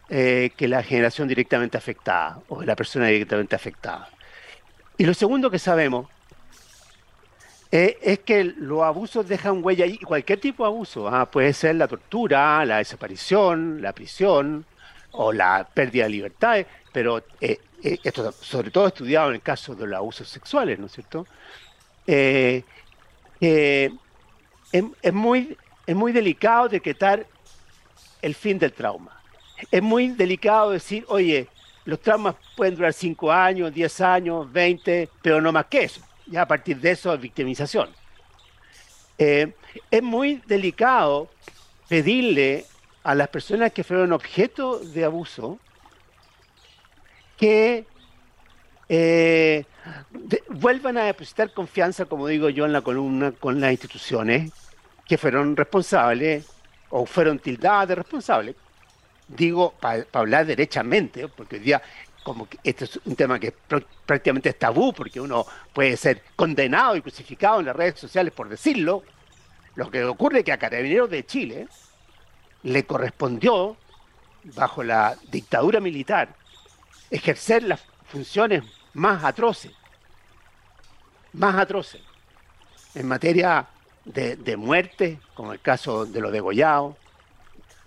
eh, 0.10 0.50
que 0.58 0.68
la 0.68 0.82
generación 0.82 1.28
directamente 1.28 1.78
afectada 1.78 2.40
o 2.48 2.64
la 2.64 2.76
persona 2.76 3.06
directamente 3.06 3.56
afectada. 3.56 4.10
Y 4.98 5.06
lo 5.06 5.14
segundo 5.14 5.52
que 5.52 5.60
sabemos 5.60 6.08
eh, 7.72 8.00
es 8.02 8.18
que 8.22 8.44
los 8.46 8.82
abusos 8.82 9.28
dejan 9.28 9.64
huella 9.64 9.86
ahí, 9.86 10.00
cualquier 10.00 10.40
tipo 10.40 10.64
de 10.64 10.70
abuso, 10.70 11.08
¿ah? 11.08 11.30
puede 11.30 11.54
ser 11.54 11.76
la 11.76 11.88
tortura, 11.88 12.66
la 12.66 12.78
desaparición, 12.78 13.80
la 13.80 13.94
prisión 13.94 14.66
o 15.12 15.32
la 15.32 15.70
pérdida 15.72 16.06
de 16.06 16.10
libertades, 16.10 16.66
pero 16.92 17.24
eh, 17.40 17.60
esto 18.04 18.32
sobre 18.32 18.72
todo 18.72 18.88
estudiado 18.88 19.30
en 19.30 19.36
el 19.36 19.42
caso 19.42 19.76
de 19.76 19.86
los 19.86 19.98
abusos 19.98 20.28
sexuales, 20.28 20.80
¿no 20.80 20.88
es 20.88 20.94
cierto? 20.94 21.28
es, 22.08 22.74
muy, 25.14 25.56
es 25.86 25.96
muy 25.96 26.12
delicado 26.12 26.70
decretar 26.70 27.28
el 28.22 28.36
fin 28.36 28.60
del 28.60 28.74
trauma. 28.74 29.22
Es 29.72 29.82
muy 29.82 30.10
delicado 30.10 30.72
decir, 30.72 31.06
oye, 31.08 31.48
los 31.86 32.00
traumas 32.00 32.36
pueden 32.56 32.76
durar 32.76 32.94
5 32.94 33.32
años, 33.32 33.74
10 33.74 34.02
años, 34.02 34.52
20, 34.52 35.10
pero 35.22 35.42
no 35.42 35.52
más 35.52 35.66
que 35.66 35.84
eso 35.84 36.02
ya 36.30 36.44
a 36.44 36.48
partir 36.48 36.80
de 36.80 36.92
eso 36.92 37.14
es 37.14 37.20
victimización. 37.20 37.90
Eh, 39.18 39.54
es 39.92 40.04
muy 40.04 40.42
delicado 40.48 41.30
pedirle 41.88 42.66
a 43.04 43.16
las 43.16 43.28
personas 43.30 43.74
que 43.74 43.84
fueron 43.84 44.14
objeto 44.14 44.80
de 44.80 45.06
abuso 45.06 45.60
que 47.38 47.86
eh, 48.88 49.66
vuelvan 50.50 50.98
a 50.98 51.04
depositar 51.04 51.54
confianza, 51.54 52.06
como 52.06 52.28
digo 52.28 52.50
yo, 52.50 52.66
en 52.66 52.74
la 52.74 52.82
columna 52.82 53.32
con 53.32 53.60
las 53.60 53.72
instituciones 53.72 54.52
que 55.08 55.18
fueron 55.18 55.56
responsables 55.56 56.46
o 56.90 57.06
fueron 57.06 57.40
tildadas 57.40 57.90
de 57.90 57.96
responsables. 57.96 58.56
Digo, 59.28 59.74
para 59.80 60.06
hablar 60.14 60.46
derechamente, 60.46 61.28
porque 61.28 61.58
hoy 61.58 61.62
día 61.62 61.82
como 62.24 62.48
que 62.48 62.60
este 62.64 62.86
es 62.86 63.00
un 63.06 63.16
tema 63.16 63.40
que 63.40 63.54
prácticamente 64.06 64.50
es 64.50 64.60
tabú, 64.60 64.94
porque 64.94 65.22
uno 65.22 65.46
puede 65.74 65.96
ser 65.98 66.22
condenado 66.36 66.96
y 66.96 67.02
crucificado 67.02 67.60
en 67.60 67.68
las 67.68 67.76
redes 67.76 68.00
sociales 68.00 68.34
por 68.34 68.50
decirlo. 68.50 69.04
Lo 69.76 69.90
que 69.90 70.04
ocurre 70.04 70.40
es 70.40 70.46
que 70.46 70.52
a 70.52 70.58
Carabineros 70.58 71.10
de 71.10 71.26
Chile 71.26 71.68
le 72.64 72.84
correspondió, 72.86 73.78
bajo 74.56 74.84
la 74.84 75.18
dictadura 75.32 75.80
militar, 75.80 76.36
ejercer 77.10 77.64
las 77.64 77.82
funciones 78.12 78.64
más 78.94 79.24
atroces, 79.24 79.72
más 81.34 81.56
atroces, 81.56 82.02
en 82.96 83.08
materia 83.08 83.66
de, 84.14 84.58
muerte, 84.58 85.20
como 85.36 85.54
el 85.54 85.60
caso 85.60 86.06
de 86.06 86.20
los 86.20 86.32
degollados, 86.32 86.96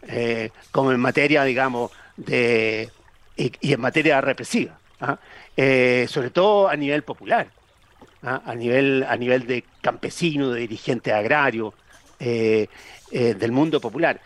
eh, 0.07 0.51
como 0.71 0.93
en 0.93 1.01
materia, 1.01 1.45
digamos, 1.45 1.91
de 2.17 2.91
y, 3.37 3.73
en 3.73 3.81
materia 3.81 4.21
represiva, 4.21 4.79
¿ah? 5.01 5.19
eh, 5.57 6.07
sobre 6.09 6.31
todo 6.31 6.69
a 6.69 6.77
nivel 6.77 7.03
popular, 7.03 7.49
¿ah? 8.23 8.43
a, 8.45 8.55
nivel, 8.55 9.05
a 9.09 9.17
nivel 9.17 9.47
de 9.47 9.65
campesino, 9.81 10.51
de 10.51 10.61
dirigente 10.61 11.13
agrario, 11.13 11.75
eh, 12.21 12.69
del 13.11 13.53
mundo 13.53 13.81
popular. 13.81 14.21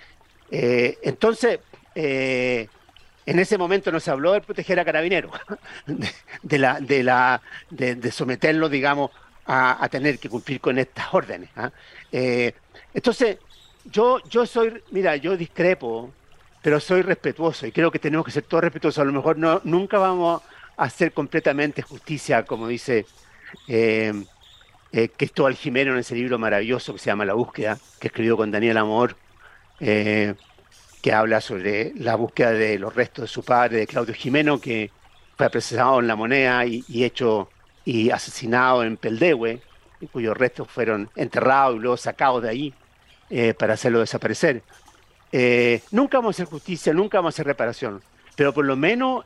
entonces, 0.50 1.58
en 1.94 3.38
ese 3.38 3.58
momento 3.58 3.90
no 3.90 3.98
se 3.98 4.10
habló 4.10 4.32
de 4.32 4.42
proteger 4.42 4.78
a 4.78 4.84
carabineros, 4.84 5.32
de, 6.42 6.58
la, 6.58 6.78
de, 6.78 7.02
la, 7.02 7.42
de, 7.70 8.12
someterlo, 8.12 8.68
digamos, 8.68 9.10
a, 9.46 9.88
tener 9.90 10.18
que 10.18 10.28
cumplir 10.28 10.60
con 10.60 10.78
estas 10.78 11.12
órdenes. 11.12 11.50
¿ah? 11.56 11.70
Eh, 12.10 12.52
entonces, 12.92 13.38
yo, 13.84 14.20
yo 14.28 14.46
soy, 14.46 14.82
mira, 14.90 15.16
yo 15.16 15.36
discrepo, 15.36 16.12
pero 16.62 16.80
soy 16.80 17.02
respetuoso 17.02 17.66
y 17.66 17.72
creo 17.72 17.90
que 17.90 17.98
tenemos 17.98 18.26
que 18.26 18.32
ser 18.32 18.42
todos 18.42 18.64
respetuosos. 18.64 19.00
A 19.00 19.04
lo 19.04 19.12
mejor 19.12 19.38
no, 19.38 19.60
nunca 19.64 19.98
vamos 19.98 20.42
a 20.76 20.84
hacer 20.84 21.12
completamente 21.12 21.82
justicia, 21.82 22.44
como 22.44 22.68
dice 22.68 23.06
eh, 23.68 24.12
eh, 24.92 25.08
Cristóbal 25.16 25.54
Jimeno 25.54 25.92
en 25.92 25.98
ese 25.98 26.14
libro 26.14 26.38
maravilloso 26.38 26.92
que 26.92 26.98
se 26.98 27.06
llama 27.06 27.24
La 27.24 27.34
búsqueda, 27.34 27.78
que 28.00 28.08
escribió 28.08 28.36
con 28.36 28.50
Daniel 28.50 28.78
Amor. 28.78 29.16
Eh, 29.78 30.34
que 31.06 31.12
habla 31.12 31.40
sobre 31.40 31.92
la 31.94 32.16
búsqueda 32.16 32.50
de 32.50 32.80
los 32.80 32.92
restos 32.92 33.22
de 33.22 33.28
su 33.28 33.44
padre, 33.44 33.76
de 33.76 33.86
Claudio 33.86 34.12
Jimeno, 34.12 34.60
que 34.60 34.90
fue 35.36 35.46
apresado 35.46 36.00
en 36.00 36.08
La 36.08 36.16
Moneda 36.16 36.66
y, 36.66 37.04
hecho 37.04 37.48
y 37.86 38.10
asesinado 38.10 38.82
en 38.82 38.96
Peldehue, 38.96 39.62
cuyos 40.12 40.36
restos 40.36 40.68
fueron 40.68 41.08
enterrados 41.14 41.76
y 41.76 41.78
luego 41.78 41.96
sacados 41.96 42.42
de 42.42 42.50
ahí 42.50 42.74
eh, 43.30 43.54
para 43.54 43.74
hacerlo 43.74 44.00
desaparecer. 44.00 44.62
Eh, 45.32 45.80
nunca 45.92 46.18
vamos 46.18 46.34
a 46.34 46.42
hacer 46.42 46.50
justicia, 46.50 46.92
nunca 46.92 47.18
vamos 47.18 47.32
a 47.32 47.36
hacer 47.36 47.46
reparación, 47.46 48.02
pero 48.34 48.52
por 48.52 48.64
lo 48.64 48.76
menos 48.76 49.24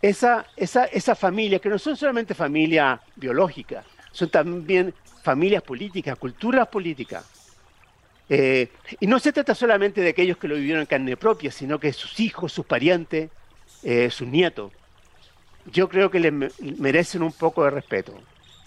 esa, 0.00 0.46
esa, 0.56 0.86
esa 0.86 1.14
familia, 1.14 1.58
que 1.58 1.68
no 1.68 1.78
son 1.78 1.94
solamente 1.96 2.34
familias 2.34 3.00
biológicas, 3.16 3.84
son 4.12 4.30
también 4.30 4.94
familias 5.22 5.62
políticas, 5.62 6.18
culturas 6.18 6.66
políticas, 6.68 7.52
eh, 8.30 8.70
y 8.98 9.06
no 9.06 9.18
se 9.18 9.30
trata 9.30 9.54
solamente 9.54 10.00
de 10.00 10.08
aquellos 10.08 10.38
que 10.38 10.48
lo 10.48 10.54
vivieron 10.54 10.80
en 10.80 10.86
carne 10.86 11.18
propia, 11.18 11.50
sino 11.52 11.78
que 11.78 11.92
sus 11.92 12.18
hijos, 12.18 12.50
sus 12.50 12.64
parientes, 12.64 13.30
sus 14.08 14.26
nietos. 14.26 14.72
Yo 15.66 15.88
creo 15.88 16.10
que 16.10 16.20
les 16.20 16.32
merecen 16.78 17.22
un 17.22 17.32
poco 17.32 17.64
de 17.64 17.70
respeto. 17.70 18.14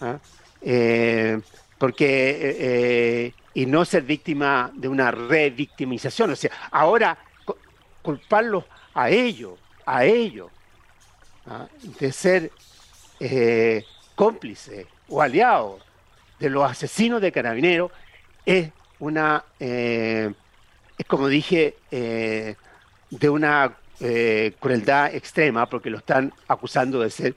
¿ah? 0.00 0.18
Eh, 0.60 1.40
porque, 1.78 3.32
y 3.54 3.66
no 3.66 3.84
ser 3.84 4.02
víctima 4.02 4.70
de 4.74 4.88
una 4.88 5.10
revictimización. 5.10 6.30
O 6.30 6.36
sea, 6.36 6.50
ahora 6.70 7.16
culparlos 8.02 8.64
a 8.94 9.10
ellos, 9.10 9.58
a 9.86 10.04
ellos, 10.04 10.50
¿ah? 11.46 11.66
de 12.00 12.12
ser 12.12 12.50
cómplices 14.16 14.86
o 15.08 15.22
aliados 15.22 15.80
de 16.38 16.50
los 16.50 16.68
asesinos 16.68 17.20
de 17.20 17.32
carabineros 17.32 17.90
es 18.44 18.70
una, 18.98 19.44
eh, 19.60 20.32
es 20.96 21.06
como 21.06 21.28
dije, 21.28 21.76
eh, 21.90 22.56
de 23.10 23.28
una 23.28 23.76
eh, 24.00 24.52
crueldad 24.60 25.14
extrema, 25.14 25.68
porque 25.68 25.90
lo 25.90 25.98
están 25.98 26.32
acusando 26.46 27.00
de 27.00 27.10
ser 27.10 27.34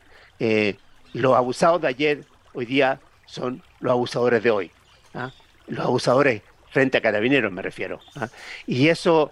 los 1.14 1.36
abusados 1.36 1.82
de 1.82 1.88
ayer, 1.88 2.26
hoy 2.54 2.66
día 2.66 3.00
son 3.26 3.62
los 3.80 3.92
abusadores 3.92 4.44
de 4.44 4.52
hoy. 4.52 4.72
¿ah? 5.14 5.32
Los 5.68 5.86
abusadores 5.86 6.42
frente 6.72 6.98
a 6.98 7.02
carabineros 7.02 7.52
me 7.52 7.62
refiero. 7.62 8.00
¿ah? 8.16 8.30
Y 8.66 8.88
eso, 8.88 9.32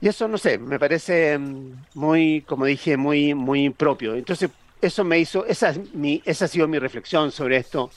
y 0.00 0.08
eso 0.08 0.28
no 0.28 0.38
sé, 0.38 0.58
me 0.58 0.78
parece 0.78 1.38
mm, 1.38 1.84
muy, 1.94 2.42
como 2.42 2.64
dije, 2.64 2.96
muy, 2.96 3.34
muy 3.34 3.70
propio. 3.70 4.14
Entonces, 4.14 4.50
eso 4.80 5.04
me 5.04 5.18
hizo, 5.18 5.44
esa, 5.46 5.70
es 5.70 5.94
mi, 5.94 6.22
esa 6.24 6.46
ha 6.46 6.48
sido 6.48 6.66
mi 6.66 6.78
reflexión 6.78 7.30
sobre 7.32 7.58
esto 7.58 7.90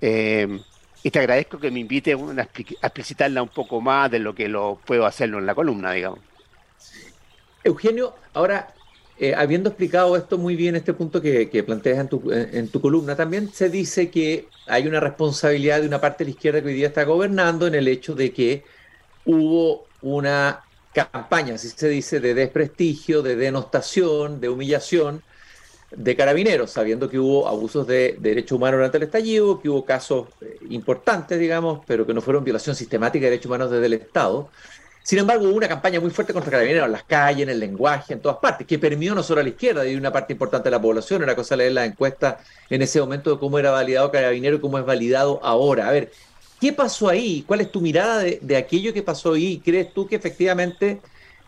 y 0.00 1.10
te 1.10 1.18
agradezco 1.18 1.58
que 1.58 1.70
me 1.70 1.80
invite 1.80 2.12
a 2.12 2.42
explicitarla 2.86 3.42
un 3.42 3.48
poco 3.48 3.80
más 3.80 4.10
de 4.10 4.18
lo 4.18 4.34
que 4.34 4.48
lo 4.48 4.78
puedo 4.84 5.06
hacerlo 5.06 5.38
en 5.38 5.46
la 5.46 5.54
columna, 5.54 5.92
digamos. 5.92 6.18
Eugenio, 7.64 8.14
ahora, 8.32 8.74
eh, 9.18 9.34
habiendo 9.34 9.70
explicado 9.70 10.16
esto 10.16 10.38
muy 10.38 10.54
bien, 10.54 10.76
este 10.76 10.94
punto 10.94 11.20
que, 11.20 11.64
planteas 11.66 11.98
en 11.98 12.08
tu, 12.08 12.30
en 12.30 12.68
tu, 12.68 12.80
columna, 12.80 13.16
también 13.16 13.52
se 13.52 13.70
dice 13.70 14.10
que 14.10 14.48
hay 14.66 14.86
una 14.86 15.00
responsabilidad 15.00 15.80
de 15.80 15.88
una 15.88 16.00
parte 16.00 16.24
de 16.24 16.30
la 16.30 16.34
izquierda 16.34 16.60
que 16.60 16.68
hoy 16.68 16.74
día 16.74 16.88
está 16.88 17.04
gobernando 17.04 17.66
en 17.66 17.74
el 17.74 17.88
hecho 17.88 18.14
de 18.14 18.32
que 18.32 18.64
hubo 19.24 19.86
una 20.02 20.60
campaña, 20.92 21.54
así 21.54 21.70
se 21.70 21.88
dice, 21.88 22.20
de 22.20 22.34
desprestigio, 22.34 23.22
de 23.22 23.36
denostación, 23.36 24.40
de 24.40 24.48
humillación 24.48 25.22
de 25.96 26.16
carabineros, 26.16 26.70
sabiendo 26.70 27.08
que 27.08 27.18
hubo 27.18 27.46
abusos 27.46 27.86
de, 27.86 28.16
derechos 28.18 28.56
humanos 28.56 28.78
durante 28.78 28.96
el 28.96 29.04
estallido, 29.04 29.60
que 29.60 29.68
hubo 29.68 29.84
casos 29.84 30.28
eh, 30.40 30.58
importantes, 30.70 31.38
digamos, 31.38 31.80
pero 31.86 32.06
que 32.06 32.14
no 32.14 32.20
fueron 32.20 32.44
violación 32.44 32.74
sistemática 32.74 33.24
de 33.24 33.30
derechos 33.30 33.46
humanos 33.46 33.70
desde 33.70 33.86
el 33.86 33.92
Estado. 33.94 34.48
Sin 35.04 35.18
embargo, 35.18 35.44
hubo 35.44 35.56
una 35.56 35.68
campaña 35.68 36.00
muy 36.00 36.08
fuerte 36.08 36.32
contra 36.32 36.50
carabineros 36.50 36.86
en 36.86 36.92
las 36.92 37.04
calles, 37.04 37.42
en 37.42 37.50
el 37.50 37.60
lenguaje, 37.60 38.14
en 38.14 38.20
todas 38.20 38.38
partes, 38.38 38.66
que 38.66 38.78
permitió 38.78 39.14
no 39.14 39.22
solo 39.22 39.42
a 39.42 39.44
la 39.44 39.50
izquierda, 39.50 39.86
y 39.86 39.94
una 39.96 40.10
parte 40.10 40.32
importante 40.32 40.68
de 40.68 40.70
la 40.70 40.80
población. 40.80 41.22
Era 41.22 41.36
cosa 41.36 41.56
leer 41.56 41.72
la 41.72 41.84
encuesta 41.84 42.38
en 42.70 42.80
ese 42.80 43.00
momento 43.00 43.30
de 43.30 43.38
cómo 43.38 43.58
era 43.58 43.70
validado 43.70 44.10
carabinero 44.10 44.56
y 44.56 44.60
cómo 44.60 44.78
es 44.78 44.86
validado 44.86 45.40
ahora. 45.42 45.88
A 45.88 45.92
ver, 45.92 46.10
¿qué 46.58 46.72
pasó 46.72 47.10
ahí? 47.10 47.44
¿Cuál 47.46 47.60
es 47.60 47.70
tu 47.70 47.82
mirada 47.82 48.20
de, 48.20 48.56
aquello 48.56 48.94
que 48.94 49.02
pasó 49.02 49.34
ahí? 49.34 49.60
¿Crees 49.62 49.92
tú 49.92 50.06
que 50.06 50.16
efectivamente 50.16 51.02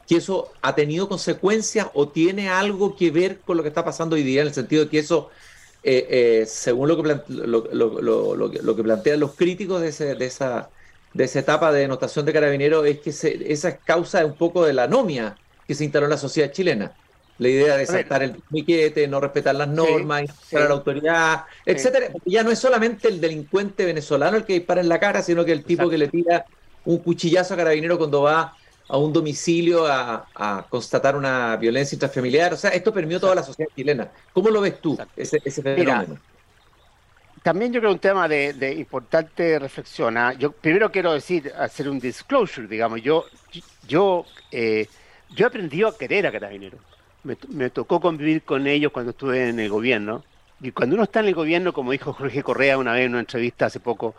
que 0.06 0.16
eso 0.16 0.52
ha 0.60 0.74
tenido 0.74 1.08
consecuencias 1.08 1.88
o 1.94 2.08
tiene 2.08 2.50
algo 2.50 2.94
que 2.94 3.10
ver 3.10 3.38
con 3.40 3.56
lo 3.56 3.62
que 3.62 3.70
está 3.70 3.86
pasando 3.86 4.16
hoy 4.16 4.22
día, 4.22 4.42
en 4.42 4.48
el 4.48 4.54
sentido 4.54 4.84
de 4.84 4.90
que 4.90 4.98
eso, 4.98 5.30
eh, 5.82 6.06
eh, 6.10 6.46
según 6.46 6.88
lo 6.88 7.02
que, 7.02 7.22
lo, 7.28 8.76
que 8.76 8.82
plantean 8.82 9.18
los 9.18 9.32
críticos 9.32 9.80
de, 9.80 9.88
ese, 9.88 10.14
de, 10.14 10.26
esa, 10.26 10.68
de 11.16 11.24
esa 11.24 11.40
etapa 11.40 11.72
de 11.72 11.80
denotación 11.80 12.26
de 12.26 12.32
carabineros, 12.32 12.86
es 12.86 12.98
que 13.00 13.10
esa 13.10 13.68
es 13.68 13.78
causa 13.84 14.24
un 14.24 14.34
poco 14.34 14.64
de 14.64 14.72
la 14.72 14.84
anomia 14.84 15.36
que 15.66 15.74
se 15.74 15.84
instaló 15.84 16.06
en 16.06 16.10
la 16.10 16.18
sociedad 16.18 16.52
chilena. 16.52 16.92
La 17.38 17.48
idea 17.48 17.76
de 17.76 17.84
saltar 17.84 18.22
el 18.22 18.32
piquete, 18.50 19.06
no 19.08 19.20
respetar 19.20 19.54
las 19.54 19.68
normas, 19.68 20.24
sí, 20.48 20.56
a 20.56 20.60
la 20.60 20.70
autoridad, 20.70 21.44
etcétera. 21.66 22.08
Ya 22.24 22.42
no 22.42 22.50
es 22.50 22.58
solamente 22.58 23.08
el 23.08 23.20
delincuente 23.20 23.84
venezolano 23.84 24.38
el 24.38 24.44
que 24.44 24.54
dispara 24.54 24.80
en 24.80 24.88
la 24.88 24.98
cara, 24.98 25.22
sino 25.22 25.44
que 25.44 25.52
el 25.52 25.64
tipo 25.64 25.90
que 25.90 25.98
le 25.98 26.08
tira 26.08 26.46
un 26.86 26.98
cuchillazo 26.98 27.54
a 27.54 27.56
carabinero 27.58 27.98
cuando 27.98 28.22
va 28.22 28.54
a 28.88 28.96
un 28.96 29.12
domicilio 29.12 29.86
a, 29.86 30.66
constatar 30.70 31.16
una 31.16 31.56
violencia 31.56 31.96
intrafamiliar. 31.96 32.54
O 32.54 32.56
sea, 32.56 32.70
esto 32.70 32.92
permitió 32.92 33.20
toda 33.20 33.34
la 33.34 33.42
sociedad 33.42 33.70
chilena. 33.74 34.10
¿Cómo 34.32 34.48
lo 34.48 34.60
ves 34.60 34.80
tú, 34.80 34.98
ese, 35.16 35.40
fenómeno? 35.40 36.18
También 37.46 37.72
yo 37.72 37.78
creo 37.78 37.92
un 37.92 38.00
tema 38.00 38.26
de, 38.26 38.74
importante 38.76 39.56
reflexión. 39.60 40.16
¿ah? 40.16 40.32
Yo 40.32 40.50
primero 40.50 40.90
quiero 40.90 41.12
decir, 41.12 41.52
hacer 41.56 41.88
un 41.88 42.00
disclosure, 42.00 42.66
digamos. 42.66 43.00
Yo, 43.02 43.24
yo, 43.86 44.26
eh, 44.50 44.88
yo 45.30 45.44
he 45.44 45.46
aprendido 45.46 45.86
a 45.86 45.96
querer 45.96 46.26
a 46.26 46.32
carabineros. 46.32 46.80
Me, 47.22 47.36
me, 47.50 47.70
tocó 47.70 48.00
convivir 48.00 48.42
con 48.42 48.66
ellos 48.66 48.90
cuando 48.90 49.12
estuve 49.12 49.48
en 49.48 49.60
el 49.60 49.68
gobierno. 49.68 50.24
Y 50.60 50.72
cuando 50.72 50.96
uno 50.96 51.04
está 51.04 51.20
en 51.20 51.26
el 51.26 51.36
gobierno, 51.36 51.72
como 51.72 51.92
dijo 51.92 52.12
Jorge 52.12 52.42
Correa 52.42 52.78
una 52.78 52.94
vez 52.94 53.06
en 53.06 53.12
una 53.12 53.20
entrevista 53.20 53.66
hace 53.66 53.78
poco, 53.78 54.16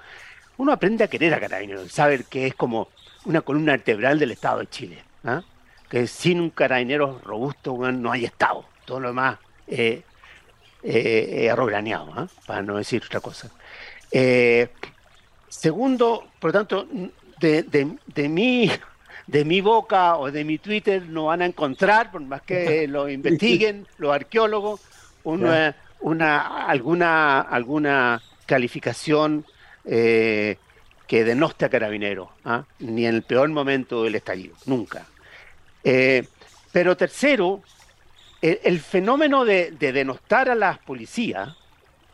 uno 0.55 0.71
aprende 0.71 1.03
a 1.03 1.09
querer 1.09 1.33
a 1.33 1.41
carabineros, 1.41 1.91
saber 1.91 2.23
que 2.23 2.47
es 2.47 2.55
como 2.55 2.87
una 3.25 3.41
columna 3.41 3.73
vertebral 3.73 4.19
del 4.19 4.31
Estado 4.31 4.59
de 4.59 4.67
Chile. 4.67 5.03
¿ah? 5.25 5.43
Que 5.89 6.07
sin 6.07 6.39
un 6.39 6.49
carabinero 6.49 7.19
robusto 7.25 7.75
no 7.91 8.09
hay 8.09 8.23
Estado. 8.23 8.63
Todo 8.85 9.01
lo 9.01 9.09
demás 9.09 9.37
eh, 9.67 10.03
eh, 10.87 11.45
eh 11.45 11.49
¿ah? 11.51 12.27
para 12.45 12.61
no 12.61 12.77
decir 12.77 13.03
otra 13.05 13.19
cosa. 13.19 13.49
Eh, 14.11 14.69
Segundo, 15.49 16.27
por 16.39 16.49
lo 16.49 16.59
tanto, 16.59 16.87
de, 17.39 17.63
de, 17.63 18.29
mi, 18.29 18.69
de 19.27 19.45
mi 19.45 19.61
boca 19.61 20.17
o 20.17 20.31
de 20.31 20.43
mi 20.43 20.57
Twitter 20.57 21.01
no 21.03 21.25
van 21.25 21.41
a 21.41 21.45
encontrar, 21.45 22.11
por 22.11 22.21
más 22.21 22.41
que 22.41 22.87
lo 22.87 23.09
investiguen 23.09 23.87
los 23.97 24.13
arqueólogos, 24.13 24.81
una, 25.23 25.75
una, 26.01 26.67
alguna, 26.67 27.41
alguna 27.41 28.21
calificación 28.45 29.45
eh, 29.85 30.57
que 31.07 31.23
denoste 31.23 31.65
a 31.65 31.69
Carabinero, 31.69 32.31
¿ah? 32.43 32.65
ni 32.79 33.05
en 33.05 33.15
el 33.15 33.23
peor 33.23 33.49
momento 33.49 34.03
del 34.03 34.15
estallido, 34.15 34.55
nunca. 34.65 35.05
Eh, 35.83 36.27
pero 36.71 36.97
tercero, 36.97 37.63
el, 38.41 38.79
fenómeno 38.79 39.45
de, 39.45 39.71
denostar 39.71 40.49
a 40.49 40.55
las 40.55 40.79
policías 40.79 41.55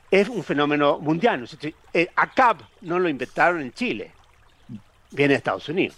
es 0.10 0.30
un 0.30 0.44
fenómeno 0.44 1.00
mundial. 1.00 1.48
Eh, 1.94 2.10
ACAB 2.16 2.58
no 2.82 3.00
lo 3.00 3.10
inventaron 3.10 3.62
en 3.62 3.74
Chile, 3.74 4.12
viene 5.12 5.34
de 5.34 5.38
Estados 5.38 5.68
Unidos. 5.70 5.98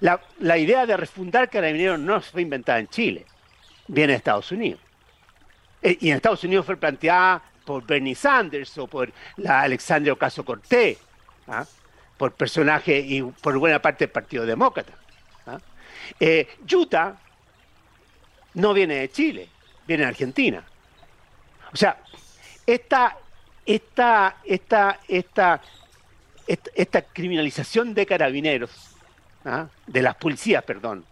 La, 0.00 0.58
idea 0.58 0.86
de 0.86 0.96
refundar 0.96 1.50
Carabineros 1.50 1.98
no 1.98 2.20
fue 2.20 2.42
inventada 2.42 2.78
en 2.78 2.88
Chile, 2.88 3.26
viene 3.86 4.12
de 4.12 4.16
Estados 4.16 4.50
Unidos. 4.50 4.80
Eh, 5.82 5.98
y 6.00 6.10
en 6.10 6.16
Estados 6.16 6.42
Unidos 6.44 6.64
fue 6.64 6.76
planteada 6.76 7.42
por 7.64 7.84
Bernie 7.84 8.14
Sanders 8.14 8.76
o 8.78 8.86
por 8.86 9.12
la 9.36 9.60
Alexandria 9.60 10.12
Ocasio 10.12 10.44
Cortés, 10.44 10.98
¿ah? 11.46 11.66
por 12.16 12.32
personaje 12.32 12.98
y 12.98 13.22
por 13.22 13.58
buena 13.58 13.80
parte 13.80 14.06
del 14.06 14.12
Partido 14.12 14.46
Demócrata. 14.46 14.92
¿ah? 15.46 15.58
Eh, 16.18 16.48
Utah 16.72 17.16
no 18.54 18.74
viene 18.74 18.96
de 18.96 19.10
Chile, 19.10 19.48
viene 19.86 20.02
de 20.02 20.08
Argentina. 20.08 20.64
O 21.72 21.76
sea, 21.76 21.98
esta, 22.66 23.16
esta, 23.64 24.36
esta, 24.44 25.00
esta, 25.08 25.60
esta, 26.46 27.02
criminalización 27.02 27.94
de 27.94 28.06
carabineros, 28.06 28.70
¿ah? 29.44 29.66
de 29.86 30.02
las 30.02 30.16
policías, 30.16 30.62
perdón, 30.64 31.04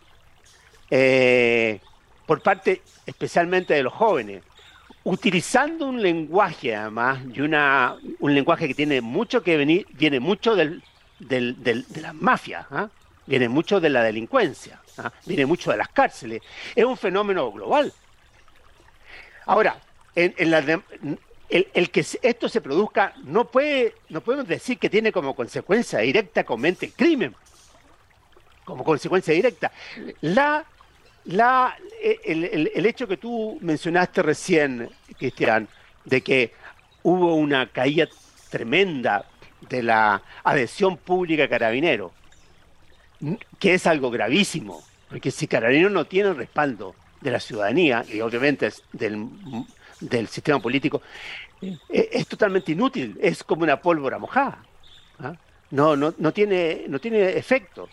eh, 0.91 1.81
por 2.27 2.43
parte 2.43 2.83
especialmente 3.07 3.75
de 3.75 3.83
los 3.83 3.93
jóvenes, 3.93 4.43
utilizando 5.05 5.87
un 5.87 6.03
lenguaje 6.03 6.77
además, 6.77 7.21
y 7.33 7.41
una, 7.41 7.97
un 8.19 8.35
lenguaje 8.35 8.69
que 8.69 8.75
tiene 8.75 9.01
mucho 9.01 9.43
que 9.43 9.57
venir, 9.57 9.87
viene 9.93 10.21
mucho 10.21 10.55
del, 10.55 10.83
de 11.19 11.85
las 12.01 12.15
mafias, 12.15 12.67
¿ah? 12.71 12.89
viene 13.27 13.49
mucho 13.49 13.81
de 13.81 13.89
la 13.89 14.03
delincuencia, 14.03 14.81
¿ah? 15.07 15.13
viene 15.27 15.47
mucho 15.47 15.71
de 15.71 15.77
las 15.77 15.89
cárceles. 15.89 16.43
Es 16.75 16.85
un 16.85 16.97
fenómeno 16.97 17.51
global. 17.53 17.93
Ahora, 19.47 19.79
en, 20.15 20.35
el, 21.49 21.91
que 21.91 22.07
esto 22.23 22.49
se 22.49 22.61
produzca 22.61 23.15
no 23.25 23.51
puede, 23.51 23.95
no 24.09 24.21
podemos 24.21 24.47
decir 24.47 24.79
que 24.79 24.91
tiene 24.91 25.11
como 25.13 25.35
consecuencia 25.35 25.99
directa 26.01 26.45
comete 26.45 26.87
el 26.87 26.93
crimen, 26.93 27.35
como 28.65 28.85
consecuencia 28.85 29.35
directa. 29.35 29.73
La 30.21 30.65
la, 31.25 31.77
eh, 32.03 32.71
el, 32.75 32.87
hecho 32.87 33.07
que 33.07 33.17
tú 33.17 33.59
mencionaste 33.61 34.23
recién, 34.23 34.91
Cristian, 35.19 35.69
de 36.05 36.23
que 36.23 36.53
hubo 37.03 37.35
una 37.35 37.71
caída 37.71 38.09
tremenda 38.51 39.27
de 39.69 39.83
la 39.83 40.23
adhesión 40.45 40.97
pública 40.97 41.45
a 41.45 41.49
Carabinero, 41.49 42.13
que 43.59 43.75
es 43.75 43.87
algo 43.87 44.11
gravísimo, 44.11 44.83
porque 45.11 45.31
si 45.31 45.47
Carabinero 45.47 45.91
no 45.91 46.07
tiene 46.07 46.31
el 46.31 46.37
respaldo 46.37 46.95
de 47.21 47.31
la 47.31 47.41
ciudadanía 47.41 48.05
y 48.09 48.21
obviamente 48.21 48.73
del, 48.93 49.29
del 50.01 50.29
sistema 50.29 50.61
político, 50.61 51.03
eh, 51.61 51.77
es, 52.13 52.27
totalmente 52.27 52.73
inútil, 52.73 53.19
es 53.21 53.45
como 53.45 53.65
una 53.65 53.81
pólvora 53.81 54.19
mojada. 54.19 54.63
¿ah? 55.19 55.35
No, 55.71 55.97
no, 55.97 56.15
no, 56.17 56.33
tiene, 56.33 56.85
no 56.89 56.99
tiene 56.99 57.37
efecto. 57.37 57.89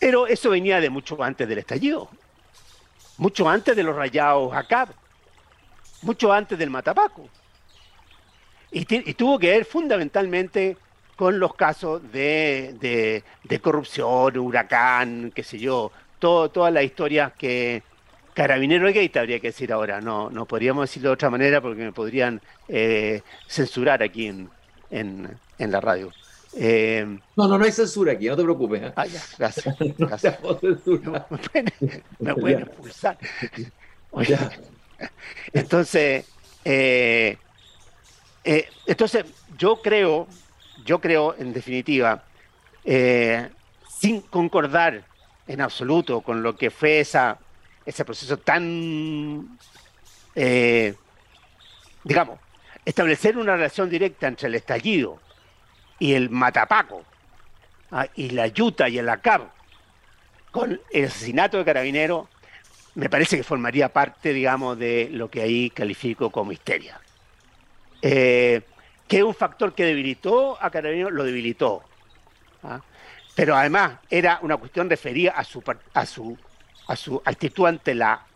Pero 0.00 0.26
eso 0.26 0.50
venía 0.50 0.80
de 0.80 0.90
mucho 0.90 1.22
antes 1.22 1.48
del 1.48 1.58
estallido, 1.58 2.10
mucho 3.18 3.48
antes 3.48 3.74
de 3.74 3.82
los 3.82 3.96
rayados 3.96 4.54
acá, 4.54 4.88
mucho 6.02 6.32
antes 6.32 6.58
del 6.58 6.70
Matapaco. 6.70 7.28
Y, 8.70 8.84
tuvo 9.14 9.38
que 9.38 9.50
ver 9.50 9.64
fundamentalmente 9.64 10.76
con 11.14 11.38
los 11.38 11.54
casos 11.54 12.02
de, 12.12 13.22
corrupción, 13.62 14.36
huracán, 14.36 15.32
qué 15.34 15.42
sé 15.42 15.58
yo, 15.58 15.92
todo, 16.18 16.50
todas 16.50 16.72
las 16.72 16.84
historias 16.84 17.32
que 17.34 17.82
Carabinero 18.34 18.86
Gate 18.86 19.18
habría 19.18 19.40
que 19.40 19.48
decir 19.48 19.72
ahora, 19.72 20.00
no, 20.00 20.30
no 20.30 20.46
podríamos 20.46 20.84
decirlo 20.84 21.10
de 21.10 21.14
otra 21.14 21.30
manera 21.30 21.60
porque 21.60 21.82
me 21.82 21.92
podrían 21.92 22.40
eh, 22.68 23.22
censurar 23.48 24.02
aquí 24.02 24.26
en, 24.26 24.48
en 24.90 25.70
la 25.72 25.80
radio. 25.80 26.12
Eh, 26.58 27.04
no, 27.36 27.46
no, 27.48 27.58
no 27.58 27.64
hay 27.64 27.72
censura 27.72 28.12
aquí, 28.12 28.28
no 28.28 28.36
te 28.36 28.42
preocupes. 28.42 28.82
¿eh? 28.82 28.92
Ah, 28.96 29.06
ya, 29.06 29.20
gracias. 29.38 29.76
gracias. 29.98 30.38
me, 32.18 32.34
pueden, 32.34 32.60
expulsar. 32.62 33.18
entonces, 35.52 36.24
eh, 36.64 37.36
entonces, 38.86 39.26
yo 39.58 39.82
creo, 39.82 40.26
yo 40.86 40.98
creo, 40.98 41.34
en 41.38 41.52
definitiva, 41.52 42.24
sin 44.00 44.22
concordar 44.22 45.04
en 45.46 45.60
absoluto 45.60 46.20
con 46.20 46.42
lo 46.42 46.56
que 46.56 46.70
fue 46.70 47.00
esa, 47.00 47.38
ese 47.84 48.04
proceso 48.04 48.38
tan, 48.38 49.58
digamos, 52.04 52.38
establecer 52.84 53.36
una 53.36 53.56
relación 53.56 53.90
directa 53.90 54.28
entre 54.28 54.48
el 54.48 54.54
estallido 54.54 55.20
y 55.98 56.14
el 56.14 56.30
Matapaco, 56.30 57.04
ah, 57.90 58.06
y 58.14 58.30
la 58.30 58.46
Yuta 58.46 58.88
y 58.88 58.98
el 58.98 59.08
ACAB, 59.08 59.42
con 60.50 60.80
el 60.90 61.04
asesinato 61.04 61.58
de 61.58 61.64
Carabinero, 61.64 62.28
me 62.94 63.10
parece 63.10 63.36
que 63.36 63.42
formaría 63.42 63.92
parte, 63.92 64.32
digamos, 64.32 64.78
de 64.78 65.08
lo 65.12 65.30
que 65.30 65.42
ahí 65.42 65.70
califico 65.70 66.30
como 66.30 66.52
histeria. 66.52 66.98
Eh, 68.00 68.62
que 69.06 69.22
un 69.22 69.34
factor 69.34 69.74
que 69.74 69.84
debilitó 69.84 70.56
a 70.60 70.70
Carabinero, 70.70 71.10
lo 71.10 71.24
debilitó. 71.24 71.82
¿ah? 72.62 72.80
Pero 73.36 73.54
además 73.54 73.98
era 74.08 74.40
una 74.40 74.56
cuestión 74.56 74.88
referida 74.88 75.32
a 75.32 75.44
su, 75.44 75.62
a 75.92 76.06
su, 76.06 76.36
a 76.88 76.96
su 76.96 77.22
actitud 77.22 77.66
ante 77.66 77.94
la, 77.94 78.26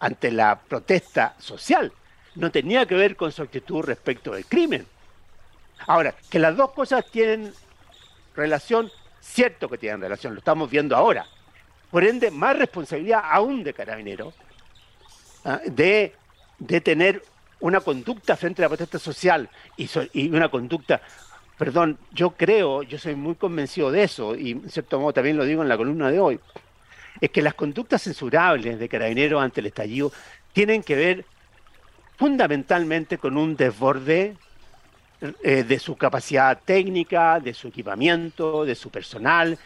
ante 0.00 0.32
la 0.32 0.58
protesta 0.58 1.36
social. 1.38 1.92
No 2.34 2.50
tenía 2.50 2.86
que 2.86 2.94
ver 2.94 3.14
con 3.14 3.30
su 3.30 3.42
actitud 3.42 3.82
respecto 3.82 4.32
del 4.32 4.46
crimen. 4.46 4.86
Ahora, 5.86 6.14
que 6.30 6.38
las 6.38 6.56
dos 6.56 6.72
cosas 6.72 7.04
tienen 7.10 7.52
relación, 8.34 8.90
cierto 9.20 9.68
que 9.68 9.76
tienen 9.76 10.00
relación, 10.00 10.32
lo 10.32 10.38
estamos 10.38 10.70
viendo 10.70 10.96
ahora. 10.96 11.26
Por 11.90 12.04
ende, 12.04 12.30
más 12.30 12.56
responsabilidad 12.56 13.20
aún 13.24 13.62
de 13.62 13.74
Carabinero 13.74 14.32
¿ah? 15.44 15.60
de, 15.66 16.14
de, 16.58 16.80
tener 16.80 17.22
una 17.60 17.80
conducta 17.80 18.34
frente 18.34 18.62
a 18.62 18.64
la 18.64 18.68
protesta 18.70 18.98
social 18.98 19.50
y, 19.76 19.90
y, 20.14 20.30
una 20.30 20.48
conducta, 20.48 21.02
perdón, 21.58 21.98
yo 22.12 22.30
creo, 22.30 22.84
yo 22.84 22.98
soy 22.98 23.16
muy 23.16 23.34
convencido 23.34 23.90
de 23.90 24.04
eso, 24.04 24.36
y 24.36 24.52
en 24.52 24.70
cierto 24.70 25.00
modo 25.00 25.12
también 25.12 25.36
lo 25.36 25.44
digo 25.44 25.60
en 25.62 25.68
la 25.68 25.76
columna 25.76 26.10
de 26.10 26.20
hoy, 26.20 26.40
es 27.20 27.30
que 27.30 27.42
las 27.42 27.54
conductas 27.54 28.02
censurables 28.02 28.78
de 28.78 28.88
Carabinero 28.88 29.40
ante 29.40 29.60
el 29.60 29.66
estallido 29.66 30.12
tienen 30.52 30.84
que 30.84 30.94
ver 30.94 31.24
fundamentalmente 32.16 33.18
con 33.18 33.36
un 33.36 33.56
desborde 33.56 34.36
eh, 35.42 35.64
de 35.64 35.78
su 35.80 35.96
capacidad 35.96 36.60
técnica, 36.64 37.40
de 37.40 37.52
su 37.52 37.68
equipamiento, 37.68 38.64
de 38.64 38.76
su 38.76 38.88
personal, 38.88 39.58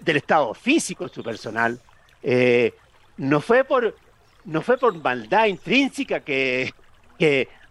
del 0.00 0.16
estado 0.16 0.54
físico 0.54 1.08
de 1.08 1.14
su 1.14 1.24
personal. 1.24 1.80
Eh, 2.22 2.72
no, 3.16 3.40
fue 3.40 3.64
por, 3.64 3.96
no 4.44 4.62
fue 4.62 4.78
por 4.78 4.94
maldad 4.94 5.46
intrínseca 5.46 6.20
que 6.20 6.72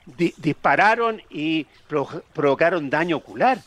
dispararon 0.06 1.22
y 1.30 1.66
provocaron 2.34 2.90
daño 2.90 3.18
ocular. 3.18 3.60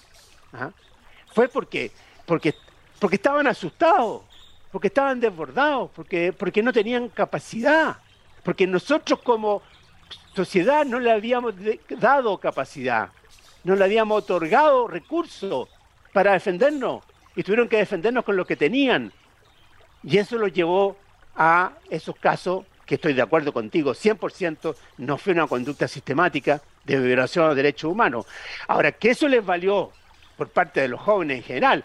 Fue 1.32 1.48
porque, 1.48 1.90
porque, 2.26 2.54
porque 2.98 3.16
estaban 3.16 3.46
asustados, 3.46 4.22
porque 4.70 4.88
estaban 4.88 5.20
desbordados, 5.20 5.90
porque, 5.94 6.32
porque 6.32 6.62
no 6.62 6.72
tenían 6.72 7.08
capacidad, 7.08 7.96
porque 8.42 8.66
nosotros 8.66 9.20
como 9.22 9.62
sociedad 10.34 10.84
no 10.84 11.00
le 11.00 11.10
habíamos 11.10 11.54
dado 11.88 12.38
capacidad 12.38 13.10
no 13.64 13.74
le 13.74 13.84
habíamos 13.84 14.22
otorgado 14.22 14.86
recursos 14.86 15.68
para 16.12 16.34
defendernos 16.34 17.02
y 17.34 17.42
tuvieron 17.42 17.68
que 17.68 17.78
defendernos 17.78 18.24
con 18.24 18.36
lo 18.36 18.46
que 18.46 18.56
tenían. 18.56 19.12
Y 20.02 20.18
eso 20.18 20.36
los 20.36 20.52
llevó 20.52 20.96
a 21.34 21.72
esos 21.90 22.14
casos 22.16 22.64
que 22.86 22.96
estoy 22.96 23.14
de 23.14 23.22
acuerdo 23.22 23.52
contigo, 23.52 23.92
100% 23.92 24.74
no 24.98 25.18
fue 25.18 25.32
una 25.32 25.46
conducta 25.46 25.88
sistemática 25.88 26.60
de 26.84 26.98
violación 26.98 27.44
de 27.44 27.48
los 27.48 27.56
derechos 27.56 27.90
humanos. 27.90 28.26
Ahora, 28.68 28.92
que 28.92 29.10
eso 29.10 29.28
les 29.28 29.44
valió 29.44 29.90
por 30.36 30.48
parte 30.48 30.80
de 30.80 30.88
los 30.88 31.00
jóvenes 31.00 31.38
en 31.38 31.42
general 31.44 31.84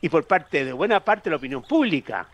y 0.00 0.08
por 0.08 0.24
parte 0.24 0.64
de 0.64 0.72
buena 0.72 1.00
parte 1.00 1.24
de 1.24 1.30
la 1.30 1.36
opinión 1.36 1.62
pública 1.62 2.26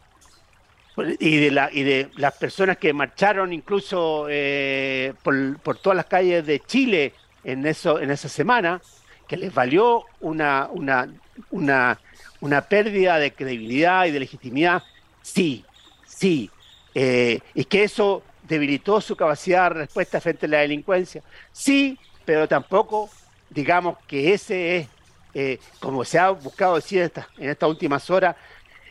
y 1.18 1.36
de, 1.36 1.50
la, 1.50 1.70
y 1.72 1.82
de 1.82 2.10
las 2.16 2.34
personas 2.34 2.76
que 2.78 2.92
marcharon 2.92 3.52
incluso 3.52 4.26
eh, 4.28 5.14
por, 5.22 5.58
por 5.60 5.78
todas 5.78 5.96
las 5.96 6.06
calles 6.06 6.44
de 6.46 6.60
Chile 6.60 7.12
en, 7.44 7.66
eso, 7.66 8.00
en 8.00 8.10
esa 8.10 8.28
semana, 8.28 8.80
que 9.26 9.36
les 9.36 9.52
valió 9.52 10.04
una, 10.20 10.68
una, 10.72 11.08
una, 11.50 12.00
una 12.40 12.62
pérdida 12.62 13.18
de 13.18 13.32
credibilidad 13.32 14.06
y 14.06 14.10
de 14.10 14.20
legitimidad, 14.20 14.82
sí, 15.22 15.64
sí. 16.06 16.50
Eh, 17.00 17.38
y 17.54 17.64
que 17.66 17.84
eso 17.84 18.24
debilitó 18.42 19.00
su 19.00 19.14
capacidad 19.14 19.70
de 19.70 19.80
respuesta 19.82 20.20
frente 20.20 20.46
a 20.46 20.48
la 20.48 20.58
delincuencia, 20.58 21.22
sí, 21.52 21.96
pero 22.24 22.48
tampoco 22.48 23.08
digamos 23.50 23.98
que 24.08 24.34
ese 24.34 24.78
es, 24.78 24.88
eh, 25.32 25.60
como 25.78 26.04
se 26.04 26.18
ha 26.18 26.30
buscado 26.30 26.74
decir 26.74 27.08
en, 27.36 27.50
estas 27.50 27.68
últimas 27.68 28.10
horas, 28.10 28.34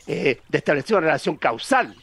eh, 0.08 0.40
de 0.48 0.58
establecer 0.58 0.96
una 0.96 1.08
relación 1.08 1.36
causal 1.36 1.94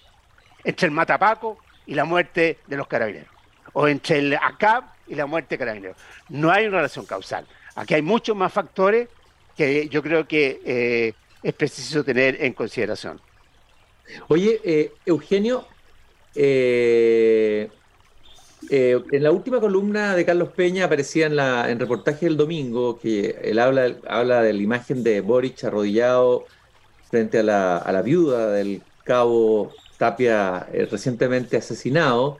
entre 0.62 0.88
el 0.88 0.92
matapaco 0.92 1.56
y 1.86 1.94
la 1.94 2.04
muerte 2.04 2.58
de 2.66 2.76
los 2.76 2.86
carabineros, 2.86 3.30
o 3.72 3.88
entre 3.88 4.18
el 4.18 4.34
ACAP 4.34 4.84
y 5.06 5.14
la 5.14 5.24
muerte 5.24 5.54
de 5.54 5.58
carabineros. 5.58 5.96
No 6.28 6.50
hay 6.50 6.66
una 6.66 6.76
relación 6.76 7.06
causal. 7.06 7.46
Aquí 7.76 7.94
hay 7.94 8.02
muchos 8.02 8.36
más 8.36 8.52
factores 8.52 9.08
que 9.56 9.88
yo 9.88 10.02
creo 10.02 10.28
que 10.28 10.60
eh, 10.66 11.14
es 11.42 11.54
preciso 11.54 12.04
tener 12.04 12.44
en 12.44 12.52
consideración. 12.52 13.18
Oye, 14.28 14.92
Eugenio, 15.06 15.66
eh, 16.34 17.70
en 18.70 19.22
la 19.22 19.30
última 19.30 19.60
columna 19.60 20.16
de 20.16 20.24
Carlos 20.24 20.48
Peña 20.50 20.86
aparecía 20.86 21.26
en, 21.26 21.36
la, 21.36 21.70
en 21.70 21.78
reportaje 21.78 22.26
del 22.26 22.36
domingo 22.36 22.98
que 22.98 23.38
él 23.42 23.58
habla, 23.58 23.96
habla 24.06 24.42
de 24.42 24.52
la 24.52 24.62
imagen 24.62 25.02
de 25.02 25.20
Boric 25.20 25.64
arrodillado 25.64 26.46
frente 27.10 27.40
a 27.40 27.42
la, 27.42 27.78
a 27.78 27.92
la 27.92 28.02
viuda 28.02 28.50
del 28.50 28.82
cabo 29.04 29.70
Tapia 29.98 30.66
recientemente 30.90 31.56
asesinado. 31.56 32.38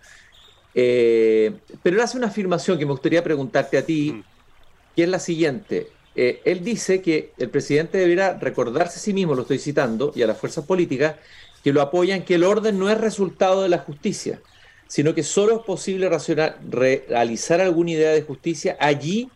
pero 0.72 1.96
él 1.96 2.00
hace 2.00 2.16
una 2.16 2.28
afirmación 2.28 2.78
que 2.78 2.86
me 2.86 2.92
gustaría 2.92 3.22
preguntarte 3.22 3.78
a 3.78 3.86
ti. 3.86 4.12
Mm 4.12 4.34
que 4.94 5.04
es 5.04 5.08
la 5.08 5.18
siguiente. 5.18 5.96
Eh, 6.14 6.42
él 6.44 6.62
dice 6.64 7.02
que 7.02 7.32
el 7.38 7.50
presidente 7.50 7.98
deberá 7.98 8.38
recordarse 8.38 8.98
a 8.98 9.02
sí 9.02 9.12
mismo, 9.12 9.34
lo 9.34 9.42
estoy 9.42 9.58
citando, 9.58 10.12
y 10.14 10.22
a 10.22 10.26
las 10.26 10.38
fuerzas 10.38 10.64
políticas 10.64 11.16
que 11.64 11.72
lo 11.72 11.80
apoyan, 11.80 12.24
que 12.24 12.34
el 12.34 12.44
orden 12.44 12.78
no 12.78 12.90
es 12.90 13.00
resultado 13.00 13.62
de 13.62 13.70
la 13.70 13.78
justicia, 13.78 14.40
sino 14.86 15.14
que 15.14 15.22
solo 15.22 15.56
es 15.56 15.62
posible 15.62 16.10
realizar 16.70 17.62
alguna 17.62 17.92
idea 17.92 18.10
de 18.10 18.22
justicia 18.22 18.76
allí 18.78 19.30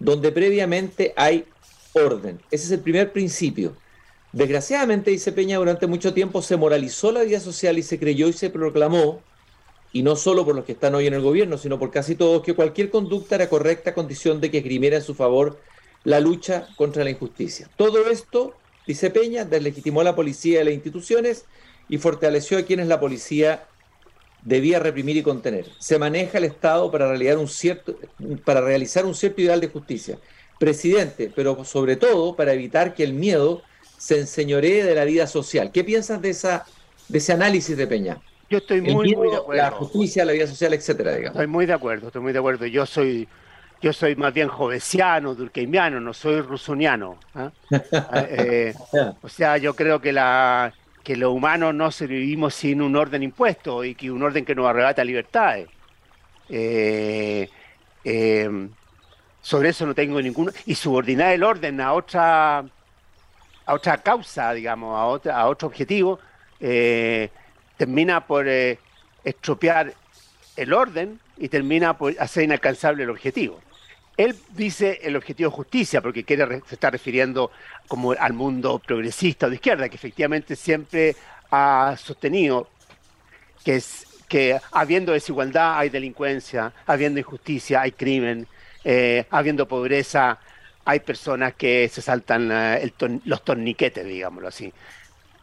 donde 0.00 0.32
previamente 0.32 1.14
hay 1.16 1.44
orden. 1.92 2.40
Ese 2.50 2.66
es 2.66 2.70
el 2.72 2.80
primer 2.80 3.12
principio. 3.12 3.76
Desgraciadamente, 4.32 5.12
dice 5.12 5.30
Peña, 5.30 5.56
durante 5.58 5.86
mucho 5.86 6.12
tiempo 6.12 6.42
se 6.42 6.56
moralizó 6.56 7.12
la 7.12 7.22
vida 7.22 7.38
social 7.38 7.78
y 7.78 7.82
se 7.82 7.98
creyó 7.98 8.28
y 8.28 8.32
se 8.32 8.50
proclamó 8.50 9.22
y 9.92 10.02
no 10.02 10.16
solo 10.16 10.44
por 10.44 10.56
los 10.56 10.64
que 10.64 10.72
están 10.72 10.96
hoy 10.96 11.06
en 11.06 11.14
el 11.14 11.22
gobierno, 11.22 11.58
sino 11.58 11.78
por 11.78 11.92
casi 11.92 12.16
todos, 12.16 12.42
que 12.42 12.54
cualquier 12.54 12.90
conducta 12.90 13.36
era 13.36 13.48
correcta 13.48 13.90
a 13.90 13.94
condición 13.94 14.40
de 14.40 14.50
que 14.50 14.58
esgrimiera 14.58 14.96
en 14.96 15.02
su 15.02 15.14
favor 15.14 15.60
la 16.02 16.18
lucha 16.18 16.68
contra 16.76 17.04
la 17.04 17.10
injusticia. 17.10 17.70
Todo 17.76 18.10
esto, 18.10 18.54
dice 18.86 19.10
Peña, 19.10 19.44
deslegitimó 19.44 20.00
a 20.02 20.04
la 20.04 20.16
policía 20.16 20.58
y 20.58 20.62
a 20.62 20.64
las 20.64 20.74
instituciones 20.74 21.44
y 21.88 21.98
fortaleció 21.98 22.58
a 22.58 22.62
quienes 22.62 22.86
la 22.86 23.00
policía 23.00 23.64
debía 24.42 24.78
reprimir 24.78 25.16
y 25.16 25.22
contener. 25.22 25.66
Se 25.78 25.98
maneja 25.98 26.38
el 26.38 26.44
Estado 26.44 26.90
para 26.90 27.08
realizar 27.08 27.38
un 27.38 27.48
cierto, 27.48 27.96
para 28.44 28.60
realizar 28.60 29.04
un 29.04 29.14
cierto 29.14 29.40
ideal 29.40 29.60
de 29.60 29.68
justicia. 29.68 30.18
Presidente, 30.58 31.30
pero 31.34 31.64
sobre 31.64 31.96
todo 31.96 32.34
para 32.34 32.52
evitar 32.52 32.94
que 32.94 33.04
el 33.04 33.12
miedo 33.12 33.62
se 33.96 34.20
enseñoree 34.20 34.84
de 34.84 34.94
la 34.94 35.04
vida 35.04 35.26
social. 35.26 35.70
¿Qué 35.72 35.84
piensas 35.84 36.20
de, 36.20 36.30
esa, 36.30 36.64
de 37.08 37.18
ese 37.18 37.32
análisis 37.32 37.76
de 37.76 37.86
Peña? 37.86 38.18
Yo 38.50 38.58
estoy 38.58 38.80
muy, 38.80 39.14
muy 39.14 39.30
de 39.30 39.36
acuerdo. 39.36 39.62
La 39.62 39.70
justicia, 39.70 40.24
la 40.24 40.32
vida 40.32 40.46
social, 40.46 40.72
etcétera, 40.72 41.14
digamos. 41.14 41.36
Estoy 41.36 41.46
muy 41.46 41.66
de 41.66 41.72
acuerdo, 41.74 42.06
estoy 42.06 42.22
muy 42.22 42.32
de 42.32 42.38
acuerdo. 42.38 42.66
Yo 42.66 42.86
soy, 42.86 43.28
yo 43.82 43.92
soy 43.92 44.16
más 44.16 44.32
bien 44.32 44.48
jovesiano, 44.48 45.34
durkheimiano, 45.34 46.00
no 46.00 46.14
soy 46.14 46.40
rusoniano. 46.40 47.18
¿ah? 47.34 47.50
Eh, 48.30 48.74
o 49.20 49.28
sea, 49.28 49.58
yo 49.58 49.74
creo 49.74 50.00
que 50.00 50.12
la 50.12 50.72
que 51.02 51.16
lo 51.16 51.32
humano 51.32 51.72
no 51.72 51.90
sobrevivimos 51.90 52.54
sin 52.54 52.82
un 52.82 52.96
orden 52.96 53.22
impuesto 53.22 53.84
y 53.84 53.94
que 53.94 54.10
un 54.10 54.22
orden 54.22 54.44
que 54.44 54.54
nos 54.54 54.66
arrebata 54.66 55.04
libertades. 55.04 55.68
Eh, 56.48 57.48
eh, 58.04 58.68
sobre 59.40 59.70
eso 59.70 59.86
no 59.86 59.94
tengo 59.94 60.20
ningún 60.20 60.52
y 60.66 60.74
subordinar 60.74 61.32
el 61.32 61.42
orden 61.42 61.80
a 61.80 61.92
otra 61.92 62.58
a 62.58 63.74
otra 63.74 63.98
causa, 63.98 64.52
digamos, 64.52 64.96
a 64.96 65.04
otra 65.04 65.36
a 65.38 65.48
otro 65.48 65.68
objetivo. 65.68 66.18
Eh, 66.60 67.30
termina 67.76 68.26
por 68.26 68.46
estropear 69.24 69.94
el 70.56 70.72
orden 70.72 71.20
y 71.36 71.48
termina 71.48 71.96
por 71.96 72.14
hacer 72.18 72.44
inalcanzable 72.44 73.04
el 73.04 73.10
objetivo. 73.10 73.60
Él 74.18 74.36
dice 74.50 75.00
el 75.02 75.16
objetivo 75.16 75.50
justicia, 75.50 76.02
porque 76.02 76.24
quiere, 76.24 76.60
se 76.66 76.74
está 76.74 76.90
refiriendo 76.90 77.50
como 77.86 78.12
al 78.12 78.34
mundo 78.34 78.78
progresista 78.78 79.46
o 79.46 79.48
de 79.48 79.54
izquierda, 79.54 79.88
que 79.88 79.96
efectivamente 79.96 80.56
siempre 80.56 81.16
ha 81.50 81.96
sostenido 81.96 82.68
que, 83.64 83.76
es, 83.76 84.06
que 84.28 84.60
habiendo 84.72 85.12
desigualdad 85.12 85.78
hay 85.78 85.88
delincuencia, 85.88 86.72
habiendo 86.84 87.18
injusticia 87.20 87.80
hay 87.80 87.92
crimen, 87.92 88.46
eh, 88.84 89.24
habiendo 89.30 89.66
pobreza 89.66 90.38
hay 90.84 91.00
personas 91.00 91.54
que 91.54 91.88
se 91.88 92.02
saltan 92.02 92.50
eh, 92.52 92.92
los 93.24 93.42
torniquetes, 93.42 94.04
digámoslo 94.04 94.48
así. 94.48 94.70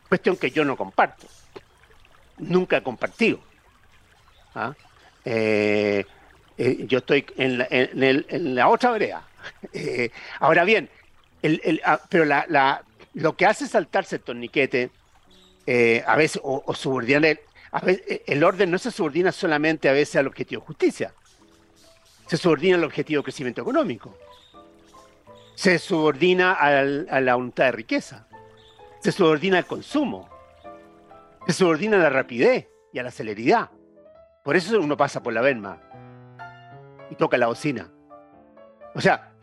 Cuestión 0.08 0.38
que 0.38 0.52
yo 0.52 0.64
no 0.64 0.76
comparto 0.78 1.26
nunca 2.38 2.78
he 2.78 2.84
compartido. 2.84 3.40
¿Ah? 4.54 4.74
Eh, 5.24 6.06
eh, 6.58 6.86
yo 6.88 7.00
estoy 7.00 7.26
en 7.38 7.58
la, 7.58 7.68
en, 7.70 8.56
la 8.56 8.68
otra 8.70 8.91
vereda. 8.91 9.24
Eh, 9.74 10.10
ahora 10.39 10.63
bien, 10.63 10.89
el, 11.44 11.80
ah, 11.86 12.02
pero 12.10 12.26
la, 12.26 12.84
lo 13.13 13.36
que 13.38 13.46
hace 13.46 13.68
saltarse 13.68 14.15
el 14.15 14.24
torniquete, 14.24 14.89
a 16.04 16.15
veces, 16.15 16.41
o, 16.44 16.63
o 16.65 16.74
subordinar, 16.74 17.39
a 17.72 17.80
veces, 17.82 18.22
el 18.26 18.44
orden 18.44 18.72
no 18.72 18.80
se 18.80 18.89
subordina 18.89 19.32
solamente 19.32 19.88
a 19.88 19.91
veces 19.91 20.15
al 20.15 20.26
objetivo 20.26 20.62
de 20.62 20.65
justicia, 20.65 21.13
se 22.26 22.38
subordina 22.38 22.78
al 22.78 22.86
objetivo 22.86 23.20
de 23.20 23.26
crecimiento 23.26 23.62
económico, 23.62 24.18
se 25.54 25.78
subordina 25.78 26.54
a 26.54 27.22
la 27.22 27.36
voluntad 27.36 27.65
de 27.65 27.72
riqueza, 27.74 28.28
se 29.00 29.12
subordina 29.12 29.60
al 29.60 29.68
consumo, 29.68 30.28
se 31.46 31.54
subordina 31.54 31.98
a 31.98 32.00
la 32.00 32.10
rapidez 32.10 32.68
y 32.91 32.98
a 32.98 33.04
la 33.04 33.12
celeridad. 33.12 33.70
Por 34.44 34.56
eso 34.56 34.80
uno 34.80 34.98
pasa 34.98 35.22
por 35.22 35.34
la 35.34 35.41
Berma 35.41 35.80
y 37.10 37.15
toca 37.15 37.38
la 37.38 37.48
bocina. 37.48 37.91
O 38.94 39.02
sea, 39.02 39.34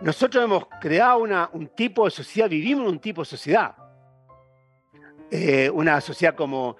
nosotros 0.00 0.42
hemos 0.44 0.66
creado 0.80 1.18
una, 1.18 1.48
un 1.52 1.68
tipo 1.68 2.04
de 2.04 2.10
sociedad, 2.10 2.48
vivimos 2.48 2.84
en 2.86 2.92
un 2.92 2.98
tipo 2.98 3.22
de 3.22 3.26
sociedad. 3.26 3.76
Eh, 5.30 5.70
una 5.70 6.00
sociedad 6.00 6.34
como 6.34 6.76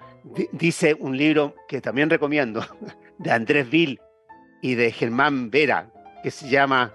dice 0.51 0.95
un 0.99 1.17
libro 1.17 1.55
que 1.67 1.81
también 1.81 2.09
recomiendo, 2.09 2.63
de 3.17 3.31
Andrés 3.31 3.69
Vil 3.69 3.99
y 4.61 4.75
de 4.75 4.91
Germán 4.91 5.49
Vera, 5.49 5.91
que 6.21 6.31
se 6.31 6.49
llama 6.49 6.93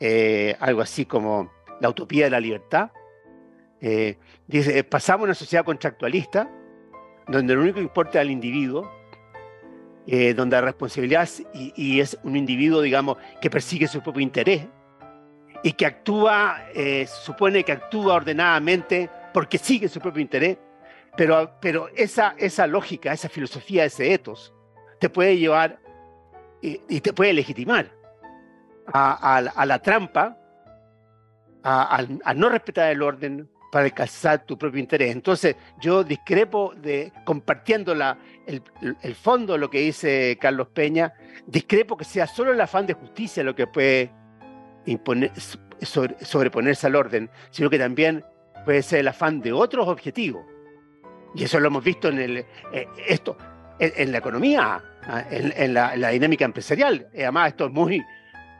eh, 0.00 0.56
algo 0.60 0.80
así 0.80 1.04
como 1.06 1.50
La 1.80 1.88
utopía 1.88 2.24
de 2.24 2.30
la 2.30 2.40
libertad. 2.40 2.90
Eh, 3.80 4.18
dice, 4.46 4.84
pasamos 4.84 5.22
a 5.22 5.24
una 5.24 5.34
sociedad 5.34 5.64
contractualista 5.64 6.50
donde 7.26 7.54
lo 7.54 7.62
único 7.62 7.76
que 7.76 7.82
importa 7.82 8.18
es 8.18 8.22
al 8.22 8.30
individuo, 8.30 8.90
eh, 10.06 10.34
donde 10.34 10.56
la 10.56 10.62
responsabilidad 10.62 11.28
y, 11.54 12.00
es 12.00 12.18
un 12.24 12.36
individuo, 12.36 12.80
digamos, 12.80 13.18
que 13.40 13.50
persigue 13.50 13.86
su 13.86 14.02
propio 14.02 14.20
interés 14.20 14.66
y 15.62 15.72
que 15.72 15.86
actúa, 15.86 16.66
eh, 16.74 17.06
supone 17.06 17.62
que 17.62 17.72
actúa 17.72 18.14
ordenadamente 18.14 19.08
porque 19.32 19.58
sigue 19.58 19.88
su 19.88 20.00
propio 20.00 20.20
interés, 20.20 20.58
pero, 21.16 21.52
pero 21.60 21.88
esa, 21.94 22.34
esa 22.38 22.66
lógica, 22.66 23.12
esa 23.12 23.28
filosofía, 23.28 23.84
ese 23.84 24.12
etos, 24.12 24.52
te 24.98 25.08
puede 25.08 25.38
llevar 25.38 25.78
y, 26.60 27.00
te 27.00 27.12
puede 27.12 27.32
legitimar 27.32 27.90
a, 28.92 29.64
la 29.66 29.78
trampa, 29.80 30.36
a, 31.62 32.34
no 32.34 32.48
respetar 32.48 32.90
el 32.90 33.02
orden, 33.02 33.48
para 33.72 33.86
alcanzar 33.86 34.44
tu 34.44 34.58
propio 34.58 34.78
interés. 34.78 35.12
Entonces, 35.12 35.56
yo 35.80 36.04
discrepo 36.04 36.74
de, 36.76 37.10
compartiendo 37.24 37.94
la, 37.94 38.18
el, 38.46 38.62
el, 39.00 39.14
fondo 39.14 39.54
de 39.54 39.58
lo 39.58 39.70
que 39.70 39.78
dice 39.78 40.36
Carlos 40.38 40.68
Peña, 40.74 41.14
discrepo 41.46 41.96
que 41.96 42.04
sea 42.04 42.26
solo 42.26 42.52
el 42.52 42.60
afán 42.60 42.86
de 42.86 42.92
justicia 42.92 43.42
lo 43.42 43.54
que 43.54 43.66
puede 43.66 44.12
imponer, 44.84 45.32
sobreponerse 45.80 46.86
al 46.86 46.96
orden, 46.96 47.30
sino 47.50 47.70
que 47.70 47.78
también 47.78 48.22
puede 48.66 48.82
ser 48.82 49.00
el 49.00 49.08
afán 49.08 49.40
de 49.40 49.54
otros 49.54 49.88
objetivos. 49.88 50.44
Y 51.34 51.44
eso 51.44 51.58
lo 51.58 51.68
hemos 51.68 51.82
visto 51.82 52.08
en 52.08 52.18
el, 52.18 52.36
eh, 52.74 52.86
esto, 53.08 53.38
en, 53.78 54.12
la 54.12 54.18
economía, 54.18 54.84
ah, 55.04 55.24
en, 55.30 55.72
la, 55.72 56.10
dinámica 56.10 56.44
empresarial. 56.44 57.08
además, 57.14 57.48
esto 57.48 57.68
es 57.68 57.72
muy, 57.72 58.04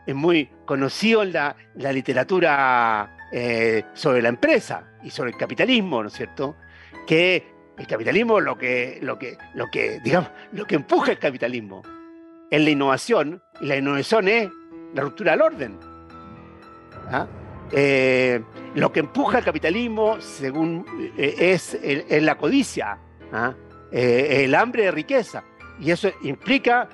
es 0.06 0.14
muy 0.14 0.48
conocido 0.64 1.22
en 1.22 1.34
la, 1.34 1.54
la 1.74 1.92
literatura 1.92 3.21
eh, 3.32 3.84
sobre 3.94 4.20
la 4.20 4.28
empresa 4.28 4.84
y 5.02 5.10
sobre 5.10 5.30
el 5.30 5.36
capitalismo, 5.36 6.02
¿no 6.02 6.08
es 6.08 6.14
cierto? 6.14 6.56
Que 7.06 7.46
el 7.78 7.86
capitalismo 7.86 8.40
lo 8.40 8.58
que, 8.58 8.98
lo 9.02 9.18
que, 9.18 9.38
lo 9.54 9.70
que, 9.70 10.00
digamos, 10.00 10.30
lo 10.52 10.66
que 10.66 10.74
empuja 10.74 11.12
el 11.12 11.18
capitalismo 11.18 11.82
es 12.50 12.62
la 12.62 12.70
innovación, 12.70 13.42
y 13.60 13.66
la 13.66 13.76
innovación 13.76 14.28
es 14.28 14.50
la 14.94 15.02
ruptura 15.02 15.32
del 15.32 15.42
orden. 15.42 15.78
¿ah? 17.10 17.26
lo 18.74 18.92
que 18.92 19.00
empuja 19.00 19.38
el 19.38 19.44
capitalismo, 19.44 20.20
según 20.20 20.84
es, 21.16 21.78
la 22.10 22.36
codicia, 22.36 22.98
¿ah? 23.32 23.54
el 23.90 24.54
hambre 24.54 24.84
de 24.84 24.90
riqueza. 24.90 25.42
Y 25.80 25.90
eso 25.90 26.10
implica 26.22 26.88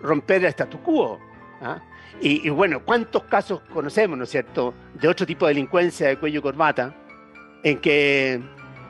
romper 0.00 0.42
el 0.42 0.46
status 0.46 0.80
quo. 0.80 1.18
¿ah? 1.60 1.80
Y, 2.20 2.48
bueno, 2.50 2.84
¿cuántos 2.84 3.24
casos 3.24 3.62
conocemos, 3.72 4.16
¿no 4.16 4.24
es 4.24 4.30
cierto?, 4.30 4.74
de 4.94 5.08
otro 5.08 5.26
tipo 5.26 5.46
de 5.46 5.54
delincuencia 5.54 6.08
de 6.08 6.18
cuello 6.18 6.38
y 6.38 6.42
corbata, 6.42 6.94
en 7.64 7.78
que, 7.78 8.40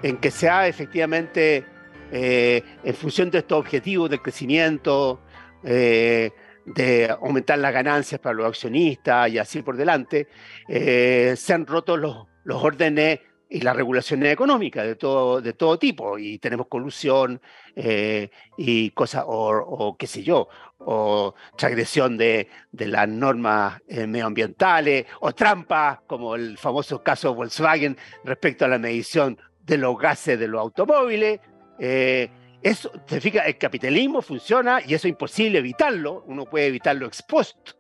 en 0.03 0.17
que 0.19 0.31
se 0.31 0.51
ha 0.51 0.67
efectivamente, 0.67 1.65
eh, 2.11 2.63
en 2.85 2.95
función 2.95 3.31
de 3.31 3.39
estos 3.39 3.59
objetivos 3.59 4.11
del 4.11 4.21
crecimiento, 4.21 5.23
eh, 5.65 6.31
de 6.67 7.11
aumentar 7.11 7.59
las 7.59 7.73
ganancias 7.73 8.21
para 8.21 8.35
los 8.35 8.47
accionistas 8.47 9.31
y 9.31 9.39
así 9.39 9.63
por 9.63 9.77
delante, 9.77 10.29
eh, 10.69 11.35
se 11.37 11.55
han 11.55 11.67
roto 11.67 11.97
los, 11.97 12.27
los 12.45 12.63
órdenes 12.63 13.21
y 13.55 13.61
las 13.61 13.77
regulaciones 13.77 14.33
económicas 14.33 14.87
de 14.87 14.97
todo, 14.97 15.43
de 15.43 15.53
todo 15.53 15.79
tipo, 15.79 16.17
y 16.19 16.39
tenemos 16.39 16.69
colusión 16.69 17.39
eh, 17.77 18.31
y 18.57 18.91
cosas, 18.93 19.25
o, 19.27 19.95
qué 19.99 20.07
sé 20.07 20.23
yo, 20.23 20.49
o 20.79 21.35
transgresión 21.59 22.17
de, 22.17 22.49
de 22.71 22.87
las 22.87 23.07
normas 23.07 23.83
eh, 23.89 24.07
medioambientales, 24.07 25.05
o 25.21 25.35
trampas, 25.35 26.01
como 26.07 26.35
el 26.35 26.57
famoso 26.57 27.03
caso 27.03 27.35
Volkswagen 27.35 27.99
respecto 28.25 28.65
a 28.65 28.69
la 28.69 28.79
medición 28.79 29.39
de 29.61 29.77
los 29.77 29.99
gases 29.99 30.39
de 30.39 30.49
los 30.49 30.59
automóviles. 30.59 31.39
Eh, 31.79 32.31
eso, 32.63 32.91
te 33.07 33.21
fijas, 33.21 33.47
el 33.47 33.59
capitalismo 33.59 34.23
funciona 34.23 34.81
y 34.81 34.95
eso 34.95 35.07
es 35.09 35.13
imposible 35.13 35.59
evitarlo. 35.59 36.25
Uno 36.27 36.47
puede 36.47 36.69
evitarlo 36.69 37.05
ex 37.05 37.23
post, 37.23 37.73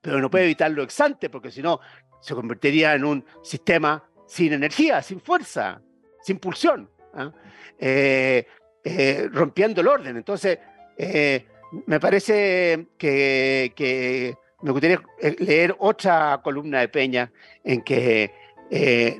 pero 0.00 0.20
no 0.20 0.30
puede 0.30 0.44
evitarlo 0.44 0.84
ex 0.84 1.00
ante, 1.00 1.28
porque 1.30 1.50
si 1.50 1.62
no, 1.62 1.80
se 2.20 2.32
convertiría 2.32 2.94
en 2.94 3.04
un 3.04 3.24
sistema 3.42 4.05
sin 4.26 4.52
energía, 4.52 5.02
sin 5.02 5.20
fuerza, 5.20 5.80
sin 6.22 6.38
pulsión, 6.38 6.90
¿ah? 7.14 7.32
eh, 7.78 8.46
eh, 8.84 9.28
rompiendo 9.32 9.80
el 9.80 9.88
orden. 9.88 10.16
Entonces, 10.16 10.58
eh, 10.96 11.44
me 11.86 12.00
parece 12.00 12.88
que, 12.98 14.34
me 14.62 14.70
gustaría 14.70 15.00
leer 15.38 15.76
otra 15.78 16.40
columna 16.42 16.80
de 16.80 16.88
Peña 16.88 17.30
en 17.62 17.82
que 17.82 18.32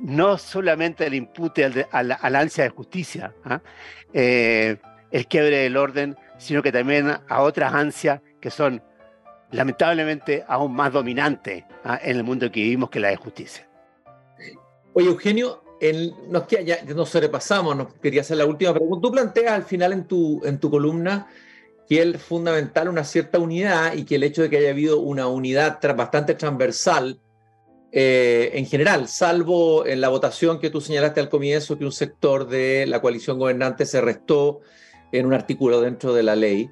no 0.03 0.39
solamente 0.39 1.07
el 1.07 1.15
impute 1.15 1.65
al, 1.65 2.19
al, 2.21 2.37
ansia 2.37 2.65
de 2.65 2.71
justicia, 2.71 3.33
¿ah? 3.45 3.61
el 4.13 5.27
quiebre 5.29 5.59
del 5.59 5.77
orden, 5.77 6.17
sino 6.39 6.63
que 6.63 6.73
también 6.73 7.09
a 7.29 7.43
otras 7.43 7.73
ansias 7.73 8.21
que 8.41 8.51
son 8.51 8.83
lamentablemente 9.53 10.45
aún 10.49 10.75
más 10.75 10.93
dominantes 10.93 11.65
¿ah? 11.85 11.99
en 12.03 12.17
el 12.17 12.25
mundo 12.25 12.51
que 12.51 12.61
vivimos 12.61 12.91
que 12.91 13.01
la 13.01 13.09
de 13.09 13.17
justicia. 13.17 13.69
Oye, 14.99 15.09
Eugenio, 15.09 15.63
nos, 16.31 16.47
ya, 16.49 16.83
nos 16.83 17.11
sobrepasamos, 17.11 17.77
nos 17.77 17.93
quería 18.01 18.23
hacer 18.23 18.39
la 18.39 18.47
última 18.47 18.73
pregunta. 18.73 19.03
Tú 19.03 19.13
planteas 19.13 19.53
al 19.53 19.65
final 19.65 19.93
en 19.93 20.07
tu, 20.07 20.43
en 20.43 20.59
tu 20.59 20.71
columna 20.71 21.27
que 21.87 22.01
es 22.01 22.23
fundamental 22.23 22.89
una 22.89 23.05
cierta 23.05 23.39
unidad 23.39 23.93
y 23.93 24.07
que 24.07 24.15
el 24.15 24.23
hecho 24.23 24.41
de 24.41 24.49
que 24.49 24.57
haya 24.57 24.71
habido 24.71 25.01
una 25.01 25.27
unidad 25.27 25.79
bastante 25.95 26.35
transversal 26.35 27.21
eh, 27.93 28.53
en 28.55 28.65
general, 28.65 29.07
salvo 29.07 29.85
en 29.85 30.01
la 30.01 30.09
votación 30.09 30.59
que 30.59 30.71
tú 30.71 30.81
señalaste 30.81 31.21
al 31.21 31.29
comienzo, 31.29 31.77
que 31.77 31.85
un 31.85 31.93
sector 31.93 32.49
de 32.49 32.87
la 32.87 33.03
coalición 33.03 33.39
gobernante 33.39 33.85
se 33.85 34.01
restó 34.01 34.61
en 35.13 35.27
un 35.27 35.35
artículo 35.35 35.83
dentro 35.83 36.15
de 36.15 36.23
la 36.23 36.35
ley, 36.35 36.71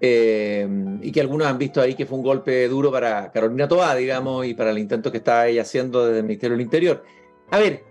eh, 0.00 0.68
y 1.02 1.10
que 1.10 1.20
algunos 1.20 1.48
han 1.48 1.58
visto 1.58 1.80
ahí 1.80 1.94
que 1.94 2.06
fue 2.06 2.16
un 2.16 2.24
golpe 2.24 2.68
duro 2.68 2.92
para 2.92 3.32
Carolina 3.32 3.66
Toá, 3.66 3.96
digamos, 3.96 4.46
y 4.46 4.54
para 4.54 4.70
el 4.70 4.78
intento 4.78 5.10
que 5.10 5.18
está 5.18 5.48
ella 5.48 5.62
haciendo 5.62 6.06
desde 6.06 6.18
el 6.20 6.24
Ministerio 6.24 6.56
del 6.56 6.64
Interior. 6.64 7.02
A 7.50 7.58
ver, 7.58 7.84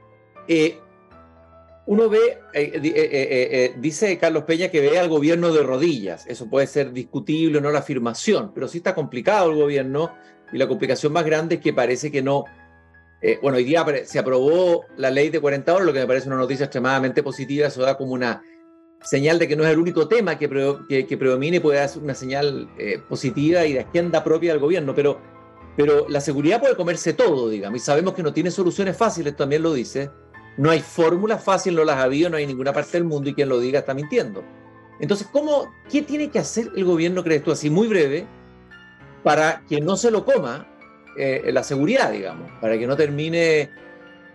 eh, 0.48 0.80
uno 1.88 2.10
ve, 2.10 2.40
eh, 2.54 2.72
eh, 2.84 3.76
dice 3.78 4.18
Carlos 4.18 4.44
Peña 4.44 4.70
que 4.70 4.82
ve 4.82 4.98
al 4.98 5.08
gobierno 5.08 5.54
de 5.54 5.64
rodillas. 5.64 6.26
Eso 6.28 6.50
puede 6.50 6.68
ser 6.68 6.92
discutible 6.92 7.60
o 7.60 7.62
no 7.62 7.72
la 7.72 7.80
afirmación, 7.80 8.52
pero 8.54 8.68
sí 8.68 8.80
está 8.80 8.96
complicado 8.96 9.52
el 9.52 9.58
gobierno 9.58 10.14
y 10.52 10.58
la 10.58 10.68
complicación 10.68 11.14
más 11.14 11.26
grande 11.26 11.56
es 11.56 11.62
que 11.62 11.74
parece 11.74 12.12
que 12.12 12.22
no. 12.22 12.46
bueno, 13.42 13.58
hoy 13.58 13.64
día 13.64 13.86
se 14.06 14.20
aprobó 14.20 14.86
la 14.98 15.10
ley 15.10 15.30
de 15.30 15.40
40 15.40 15.74
horas, 15.74 15.86
lo 15.86 15.94
que 15.94 16.00
me 16.00 16.08
parece 16.08 16.28
una 16.28 16.38
noticia 16.38 16.66
extremadamente 16.66 17.24
positiva. 17.24 17.68
Eso 17.68 17.82
da 17.82 17.98
como 17.98 18.14
una 18.14 18.44
señal 19.02 19.38
de 19.40 19.48
que 19.48 19.56
no 19.56 19.64
es 19.64 19.70
el 19.70 19.80
único 19.80 20.08
tema 20.08 20.38
que, 20.38 20.48
que, 21.08 21.18
predomine, 21.18 21.62
puede 21.62 21.80
dar 21.80 21.90
una 22.02 22.16
señal 22.16 22.68
positiva 23.08 23.66
y 23.66 23.74
de 23.74 23.82
agenda 23.82 24.24
propia 24.24 24.52
del 24.52 24.60
gobierno, 24.60 24.94
pero 24.96 25.35
pero 25.76 26.08
la 26.10 26.22
seguridad 26.22 26.60
puede 26.62 26.76
comerse 26.76 27.14
todo, 27.14 27.50
digamos, 27.50 27.82
y 27.82 27.84
sabemos 27.84 28.14
que 28.14 28.24
no 28.24 28.34
tiene 28.34 28.52
soluciones 28.52 28.96
fáciles, 28.96 29.36
también 29.36 29.62
lo 29.62 29.74
dice. 29.74 30.10
No 30.58 30.72
hay 30.72 30.80
fórmulas 30.80 31.44
fáciles, 31.44 31.78
no 31.78 31.84
las 31.84 31.98
ha 31.98 32.04
habido, 32.04 32.30
no 32.30 32.38
hay 32.38 32.48
ninguna 32.48 32.72
parte 32.72 32.92
del 32.94 33.04
mundo 33.04 33.30
y 33.30 33.34
quien 33.34 33.50
lo 33.50 33.60
diga 33.60 33.80
está 33.80 33.94
mintiendo. 33.94 34.44
Entonces, 35.00 35.28
¿cómo, 35.32 35.74
¿qué 35.90 36.02
tiene 36.02 36.30
que 36.30 36.40
hacer 36.40 36.72
el 36.76 36.86
gobierno, 36.86 37.24
crees 37.24 37.44
tú, 37.44 37.52
así 37.52 37.70
muy 37.70 37.88
breve, 37.88 38.26
para 39.24 39.64
que 39.68 39.82
no 39.82 39.98
se 39.98 40.12
lo 40.12 40.24
coma 40.24 40.66
eh, 41.18 41.50
la 41.52 41.64
seguridad, 41.64 42.12
digamos, 42.12 42.50
para 42.62 42.78
que 42.78 42.88
no 42.88 42.96
termine 42.96 43.70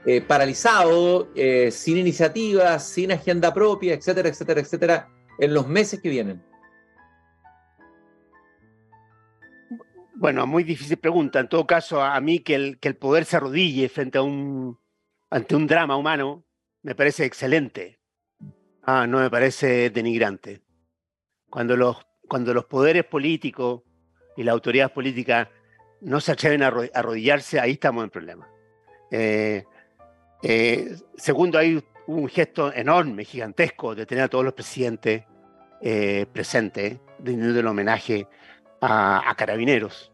eh, 0.05 0.21
paralizado, 0.21 1.29
eh, 1.35 1.71
sin 1.71 1.97
iniciativas, 1.97 2.87
sin 2.87 3.13
agenda 3.13 3.55
propia, 3.55 3.95
etcétera, 3.95 4.29
etcétera, 4.29 4.61
etcétera, 4.61 5.09
en 5.39 5.55
los 5.55 5.69
meses 5.69 6.01
que 6.01 6.11
vienen? 6.11 6.43
Bueno, 10.21 10.47
muy 10.47 10.65
difícil 10.65 10.99
pregunta. 10.99 11.41
En 11.41 11.49
todo 11.49 11.67
caso, 11.67 12.03
a 12.03 12.21
mí 12.21 12.41
que 12.41 12.55
el, 12.55 12.97
poder 12.97 13.25
se 13.25 13.39
arrodille 13.39 13.89
frente 13.89 14.19
a 14.19 14.23
un, 14.23 14.79
ante 15.31 15.57
un 15.57 15.67
drama 15.67 15.97
humano 15.97 16.45
me 16.83 16.95
parece 16.95 17.25
excelente. 17.25 18.01
Ah, 18.83 19.07
no 19.07 19.21
me 19.21 19.31
parece 19.31 19.89
denigrante. 19.89 20.61
Cuando 21.49 21.75
los, 21.75 21.97
cuando 22.29 22.53
los 22.53 22.67
poderes 22.67 23.07
políticos 23.07 23.81
y 24.37 24.43
las 24.43 24.53
autoridades 24.53 24.93
políticas 24.93 25.49
no 26.03 26.21
se 26.21 26.33
atreven 26.33 26.65
a 26.65 26.73
arrodillarse, 26.93 27.59
ahí 27.59 27.73
estamos 27.73 28.05
en 28.05 28.11
problema. 28.11 28.47
Eh, 29.11 29.65
eh, 30.43 30.97
segundo, 31.17 31.57
hay 31.57 31.83
un 32.07 32.29
gesto 32.29 32.71
enorme, 32.75 33.25
gigantesco, 33.25 33.95
de 33.95 34.05
tener 34.05 34.25
a 34.25 34.29
todos 34.29 34.45
los 34.45 34.53
presidentes 34.53 35.25
eh, 35.81 36.27
presentes, 36.31 36.99
rindiendo 37.21 37.59
el 37.59 37.67
homenaje 37.67 38.27
a, 38.81 39.35
carabineros. 39.37 40.13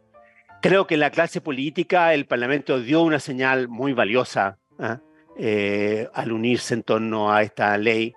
Creo 0.62 0.86
que 0.86 0.96
la 0.96 1.10
clase 1.10 1.40
política 1.40 2.14
el 2.14 2.26
Parlamento 2.26 2.80
dio 2.80 3.02
una 3.02 3.20
señal 3.20 3.68
muy 3.68 3.92
valiosa 3.92 4.58
¿ah? 4.78 5.00
eh, 5.38 6.08
al 6.12 6.32
unirse 6.32 6.74
en 6.74 6.82
torno 6.82 7.32
a 7.32 7.42
esta 7.42 7.76
ley. 7.78 8.14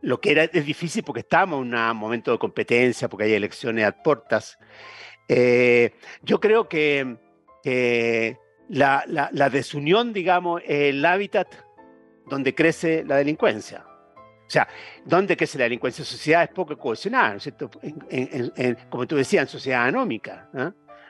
Lo 0.00 0.20
que 0.20 0.32
era, 0.32 0.44
es 0.44 0.66
difícil 0.66 1.04
porque 1.04 1.20
estamos 1.20 1.64
en 1.64 1.74
un 1.74 1.96
momento 1.96 2.32
de 2.32 2.38
competencia, 2.38 3.08
porque 3.08 3.24
hay 3.24 3.34
elecciones 3.34 3.84
a 3.84 3.92
puertas. 3.92 4.58
Eh, 5.28 5.92
yo 6.22 6.40
creo 6.40 6.68
que, 6.68 7.16
la, 8.68 9.04
la, 9.06 9.50
desunión, 9.50 10.12
digamos, 10.12 10.62
el 10.66 11.04
hábitat 11.04 11.48
donde 12.26 12.54
crece 12.54 13.04
la 13.04 13.16
delincuencia. 13.16 13.84
O 14.52 14.56
sea, 14.60 14.68
¿dónde 15.06 15.34
crece 15.34 15.56
la 15.56 15.64
delincuencia? 15.64 16.02
En 16.02 16.06
sociedades 16.06 16.50
poco 16.50 16.76
cohesionada, 16.76 17.30
¿no 17.30 17.36
es 17.38 17.42
cierto? 17.44 17.70
como 18.90 19.06
tú 19.06 19.16
decías, 19.16 19.44
en 19.44 19.48
sociedad 19.48 19.86
anómica. 19.86 20.50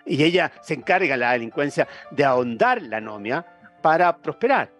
Y 0.06 0.22
ella 0.22 0.52
se 0.62 0.74
encarga, 0.74 1.16
la 1.16 1.32
delincuencia, 1.32 1.88
de 2.12 2.24
ahondar 2.24 2.80
la 2.82 2.98
anomia 2.98 3.44
para 3.82 4.16
prosperar. 4.16 4.72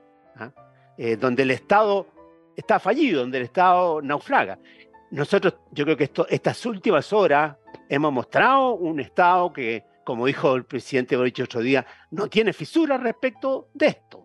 Eh, 0.97 1.17
donde 1.17 1.43
el 1.43 1.51
Estado 1.51 2.07
está 2.55 2.79
fallido, 2.79 3.23
donde 3.23 3.39
el 3.39 3.45
Estado 3.45 4.01
naufraga. 4.01 4.61
Nosotros, 5.11 5.57
yo 5.73 5.83
creo 5.83 5.97
que 5.97 6.05
esto, 6.05 6.29
estas 6.29 6.65
últimas 6.65 7.13
horas 7.13 7.57
hemos 7.89 8.13
mostrado 8.13 8.75
un 8.75 9.01
Estado 9.01 9.53
que, 9.53 9.83
como 10.05 10.25
dijo 10.25 10.55
el 10.55 10.67
presidente 10.67 11.17
Boric 11.17 11.41
otro 11.43 11.63
día, 11.63 11.85
no 12.13 12.29
tiene 12.29 12.53
fisuras 12.53 13.03
respecto 13.03 13.71
de 13.75 13.87
esto. 13.87 14.25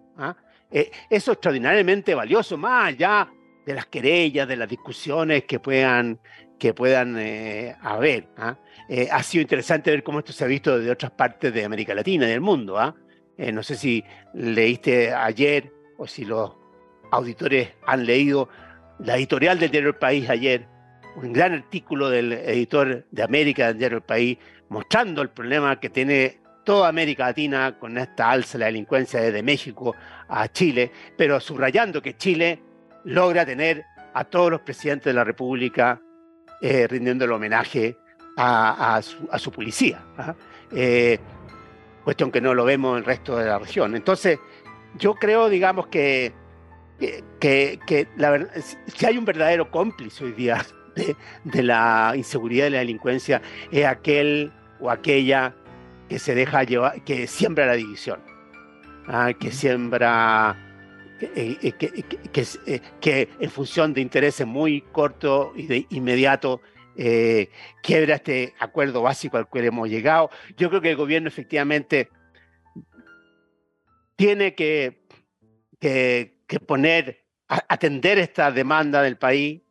Eh, 0.70 0.92
eso 1.10 1.32
es 1.32 1.38
extraordinariamente 1.38 2.14
valioso, 2.14 2.56
más 2.56 2.90
allá 2.90 3.32
de 3.68 3.74
las 3.74 3.86
querellas, 3.88 4.48
de 4.48 4.56
las 4.56 4.70
discusiones 4.70 5.44
que 5.44 5.60
puedan, 5.60 6.20
que 6.58 6.74
puedan 6.74 7.18
eh, 7.20 7.76
haber. 7.82 8.30
¿ah? 8.38 8.58
Eh, 8.88 9.10
ha 9.12 9.22
sido 9.22 9.42
interesante 9.42 9.92
ver 9.92 10.04
cómo 10.04 10.20
esto 10.20 10.32
se 10.32 10.46
ha 10.46 10.48
visto 10.48 10.80
de 10.80 10.90
otras 10.90 11.12
partes 11.12 11.54
de 11.54 11.66
América 11.66 11.94
Latina 11.94 12.26
y 12.26 12.30
del 12.30 12.40
mundo. 12.40 12.80
¿ah? 12.80 12.96
Eh, 13.38 13.52
no 13.52 13.62
sé 13.64 13.76
si 13.76 14.06
leíste 14.34 15.14
ayer 15.14 15.70
o 15.98 16.08
si 16.08 16.24
los 16.24 16.54
auditores 17.12 17.74
han 17.86 18.06
leído 18.06 18.48
la 19.00 19.18
editorial 19.18 19.60
del 19.60 19.70
diario 19.70 19.90
El 19.90 19.96
País 19.98 20.30
ayer, 20.30 20.66
un 21.18 21.34
gran 21.34 21.52
artículo 21.52 22.10
del 22.10 22.32
editor 22.32 23.06
de 23.12 23.24
América 23.24 23.68
del 23.68 23.80
diario 23.80 23.98
El 23.98 24.04
País, 24.06 24.38
mostrando 24.70 25.22
el 25.22 25.30
problema 25.30 25.78
que 25.78 25.90
tiene 25.90 26.40
toda 26.64 26.88
América 26.88 27.26
Latina 27.26 27.78
con 27.78 27.98
esta 27.98 28.32
alza 28.32 28.58
de 28.58 28.60
la 28.60 28.66
delincuencia 28.68 29.20
desde 29.20 29.44
México 29.44 29.94
a 30.30 30.48
Chile, 30.48 30.90
pero 31.18 31.42
subrayando 31.42 32.02
que 32.02 32.16
Chile 32.16 32.62
logra 33.08 33.46
tener 33.46 33.86
a 34.14 34.26
todos 34.26 34.52
los 34.52 34.62
presidentes 34.62 35.06
de 35.06 35.14
la 35.14 35.24
República 35.24 36.02
eh, 36.62 36.88
rindiendo 36.88 37.26
el 37.26 37.32
homenaje 37.32 37.98
a, 38.36 39.02
su, 39.02 39.52
policía, 39.52 40.04
¿ah? 40.18 40.36
eh, 40.72 41.18
cuestión 42.04 42.32
que 42.32 42.40
no 42.40 42.54
lo 42.54 42.66
vemos 42.66 42.92
en 42.94 42.98
el 43.00 43.06
resto 43.06 43.38
de 43.38 43.46
la 43.46 43.58
región. 43.58 43.96
Entonces, 43.96 44.38
yo 45.00 45.16
creo, 45.16 45.50
digamos, 45.50 45.88
que, 45.88 46.34
que, 47.00 47.80
que, 47.88 48.08
la 48.16 48.30
verdad, 48.30 48.52
si 48.86 49.06
hay 49.06 49.18
un 49.18 49.26
verdadero 49.26 49.72
cómplice 49.72 50.26
hoy 50.26 50.34
día 50.34 50.64
de, 50.96 51.16
de, 51.46 51.64
la 51.64 52.14
inseguridad 52.16 52.68
y 52.68 52.72
la 52.72 52.80
delincuencia, 52.80 53.42
es 53.72 53.86
aquel 53.86 54.52
o 54.80 54.92
aquella 54.92 55.56
que 56.10 56.20
se 56.20 56.36
deja 56.36 56.64
llevar, 56.64 57.02
que 57.04 57.26
siembra 57.26 57.66
la 57.66 57.74
división, 57.74 58.20
¿ah? 59.08 59.32
que 59.40 59.52
siembra 59.52 60.67
que, 61.18 61.32
eh, 61.36 61.72
que, 61.74 62.46
eh, 62.66 62.82
que, 63.02 63.30
en 63.40 63.50
función 63.50 63.94
de 63.94 64.02
intereses 64.02 64.46
muy 64.46 64.82
cortos 64.82 65.52
y 65.56 65.68
de 65.68 65.88
inmediato 65.90 66.62
eh, 66.96 67.50
quiebra 67.84 68.16
este 68.16 68.54
acuerdo 68.60 69.02
básico 69.02 69.38
al 69.38 69.48
cual 69.48 69.66
hemos 69.66 69.90
llegado. 69.90 70.30
Yo 70.58 70.70
creo 70.70 70.82
que 70.82 70.92
el 70.92 70.96
gobierno 70.96 71.28
efectivamente 71.28 72.10
tiene 74.16 74.56
que, 74.56 75.04
poner, 76.66 77.24
atender 77.48 78.18
esta 78.18 78.52
demanda 78.52 79.04
del 79.04 79.18
país. 79.18 79.62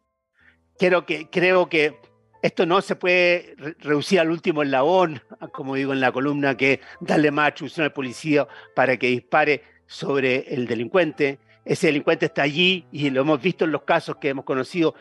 Creo 0.79 1.05
que, 1.05 1.29
creo 1.31 1.69
que 1.69 1.99
esto 2.43 2.65
no 2.65 2.81
se 2.81 2.95
puede 2.95 3.57
reducir 3.81 4.21
al 4.21 4.31
último 4.31 4.63
eslabón, 4.63 5.21
como 5.53 5.75
digo 5.75 5.93
en 5.93 6.01
la 6.01 6.13
columna, 6.13 6.57
que 6.57 6.81
darle 7.01 7.33
más 7.33 7.49
atribución 7.49 7.85
al 7.85 7.93
policía 7.93 8.47
para 8.75 8.97
que 8.97 9.09
dispare 9.09 9.63
sobre 9.87 10.55
el 10.55 10.67
delincuente. 10.67 11.39
Ese 11.65 11.89
delincuente 11.89 12.27
está 12.27 12.43
allí 12.43 12.87
y 12.93 13.11
lo 13.11 13.23
hemos 13.23 13.41
visto 13.41 13.65
en 13.65 13.73
los 13.73 13.83
casos 13.83 14.17
que 14.17 14.29
hemos 14.29 14.45
conocido 14.45 14.95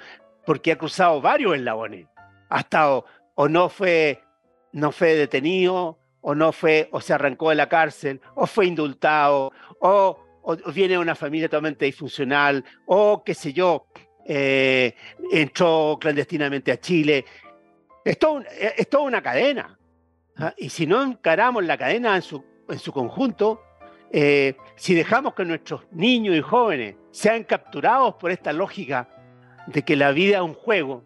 porque 0.45 0.71
ha 0.71 0.77
cruzado 0.77 1.21
varios 1.21 1.55
eslabones 1.55 2.07
ha 2.49 2.59
estado 2.59 3.05
o 3.35 3.47
no 3.47 3.69
fue, 3.69 4.23
no 4.71 4.91
fue 4.91 5.15
detenido, 5.15 5.99
o 6.21 6.33
no 6.33 6.51
fue, 6.51 6.89
o 6.91 7.01
se 7.01 7.13
arrancó 7.13 7.49
de 7.49 7.55
la 7.55 7.69
cárcel, 7.69 8.21
o 8.33 8.47
fue 8.47 8.65
indultado, 8.65 9.51
o, 9.79 10.17
viene 10.73 10.93
de 10.93 10.99
una 10.99 11.15
familia 11.15 11.49
totalmente 11.49 11.85
disfuncional, 11.85 12.63
o 12.85 13.23
qué 13.23 13.33
sé 13.33 13.53
yo, 13.53 13.87
eh, 14.25 14.95
entró 15.31 15.97
clandestinamente 15.99 16.71
a 16.71 16.79
Chile. 16.79 17.25
Es, 18.03 18.17
es 18.77 18.89
toda 18.89 19.03
una 19.03 19.21
cadena. 19.21 19.77
¿ah? 20.37 20.53
Y 20.57 20.69
si 20.69 20.87
no 20.87 21.03
encaramos 21.03 21.63
la 21.63 21.77
cadena 21.77 22.15
en 22.15 22.21
su, 22.21 22.43
en 22.69 22.79
su 22.79 22.91
conjunto, 22.91 23.61
eh, 24.11 24.55
si 24.75 24.93
dejamos 24.93 25.33
que 25.33 25.45
nuestros 25.45 25.81
niños 25.91 26.35
y 26.35 26.41
jóvenes 26.41 26.95
sean 27.11 27.43
capturados 27.43 28.15
por 28.15 28.31
esta 28.31 28.53
lógica 28.53 29.09
de 29.67 29.83
que 29.83 29.95
la 29.95 30.11
vida 30.11 30.37
es 30.37 30.43
un 30.43 30.53
juego, 30.53 31.03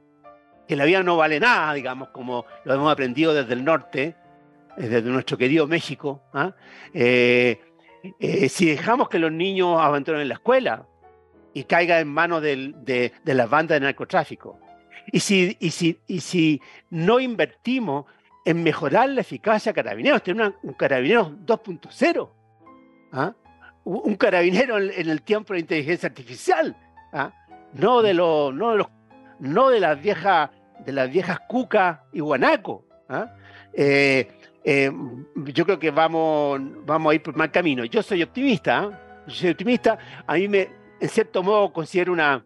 que 0.67 0.75
la 0.75 0.85
vida 0.85 1.01
no 1.03 1.17
vale 1.17 1.39
nada, 1.39 1.73
digamos, 1.73 2.09
como 2.09 2.45
lo 2.63 2.73
hemos 2.73 2.91
aprendido 2.91 3.33
desde 3.33 3.53
el 3.53 3.63
norte, 3.63 4.15
eh, 4.77 4.87
desde 4.87 5.09
nuestro 5.09 5.37
querido 5.37 5.67
México. 5.67 6.21
¿ah? 6.33 6.53
Eh, 6.93 7.59
eh, 8.19 8.49
si 8.49 8.65
dejamos 8.67 9.09
que 9.09 9.19
los 9.19 9.31
niños 9.31 9.79
abandonen 9.79 10.27
la 10.27 10.35
escuela 10.35 10.85
y 11.53 11.63
caigan 11.63 12.01
en 12.01 12.07
manos 12.07 12.41
de, 12.41 12.73
de, 13.23 13.33
las 13.33 13.49
bandas 13.49 13.79
de 13.79 13.85
narcotráfico, 13.85 14.59
y 15.11 15.19
si, 15.21 15.57
y, 15.59 15.71
si, 15.71 15.99
y 16.05 16.19
si 16.21 16.61
no 16.91 17.19
invertimos 17.19 18.05
en 18.45 18.61
mejorar 18.63 19.09
la 19.09 19.21
eficacia 19.21 19.71
de 19.71 19.75
carabineros, 19.75 20.23
tener 20.23 20.53
un 20.61 20.73
carabinero 20.73 21.31
2.0, 21.45 22.29
¿ah? 23.11 23.33
un 23.83 24.15
carabinero 24.15 24.77
en, 24.77 25.09
el 25.09 25.21
tiempo 25.21 25.53
de 25.53 25.61
inteligencia 25.61 26.07
artificial, 26.07 26.75
¿ah? 27.13 27.31
no, 27.73 28.01
de 28.01 28.13
de 29.69 29.79
las 29.79 30.01
viejas 30.01 30.49
de 30.85 30.91
Cuca 31.47 32.03
y 32.11 32.19
Guanaco. 32.19 32.85
¿ah? 33.09 33.35
Eh, 33.73 34.27
eh, 34.63 34.91
yo 35.35 35.65
creo 35.65 35.79
que 35.79 35.91
vamos, 35.91 36.59
a 36.87 37.13
ir 37.13 37.23
por 37.23 37.35
mal 37.35 37.51
camino. 37.51 37.85
Yo 37.85 38.03
soy 38.03 38.23
optimista, 38.23 39.23
yo 39.27 39.33
soy 39.33 39.49
optimista. 39.51 39.97
A 40.27 40.35
mí 40.35 40.47
me, 40.47 40.69
en 40.99 41.09
cierto 41.09 41.43
modo, 41.43 41.71
considero 41.71 42.13
una, 42.13 42.43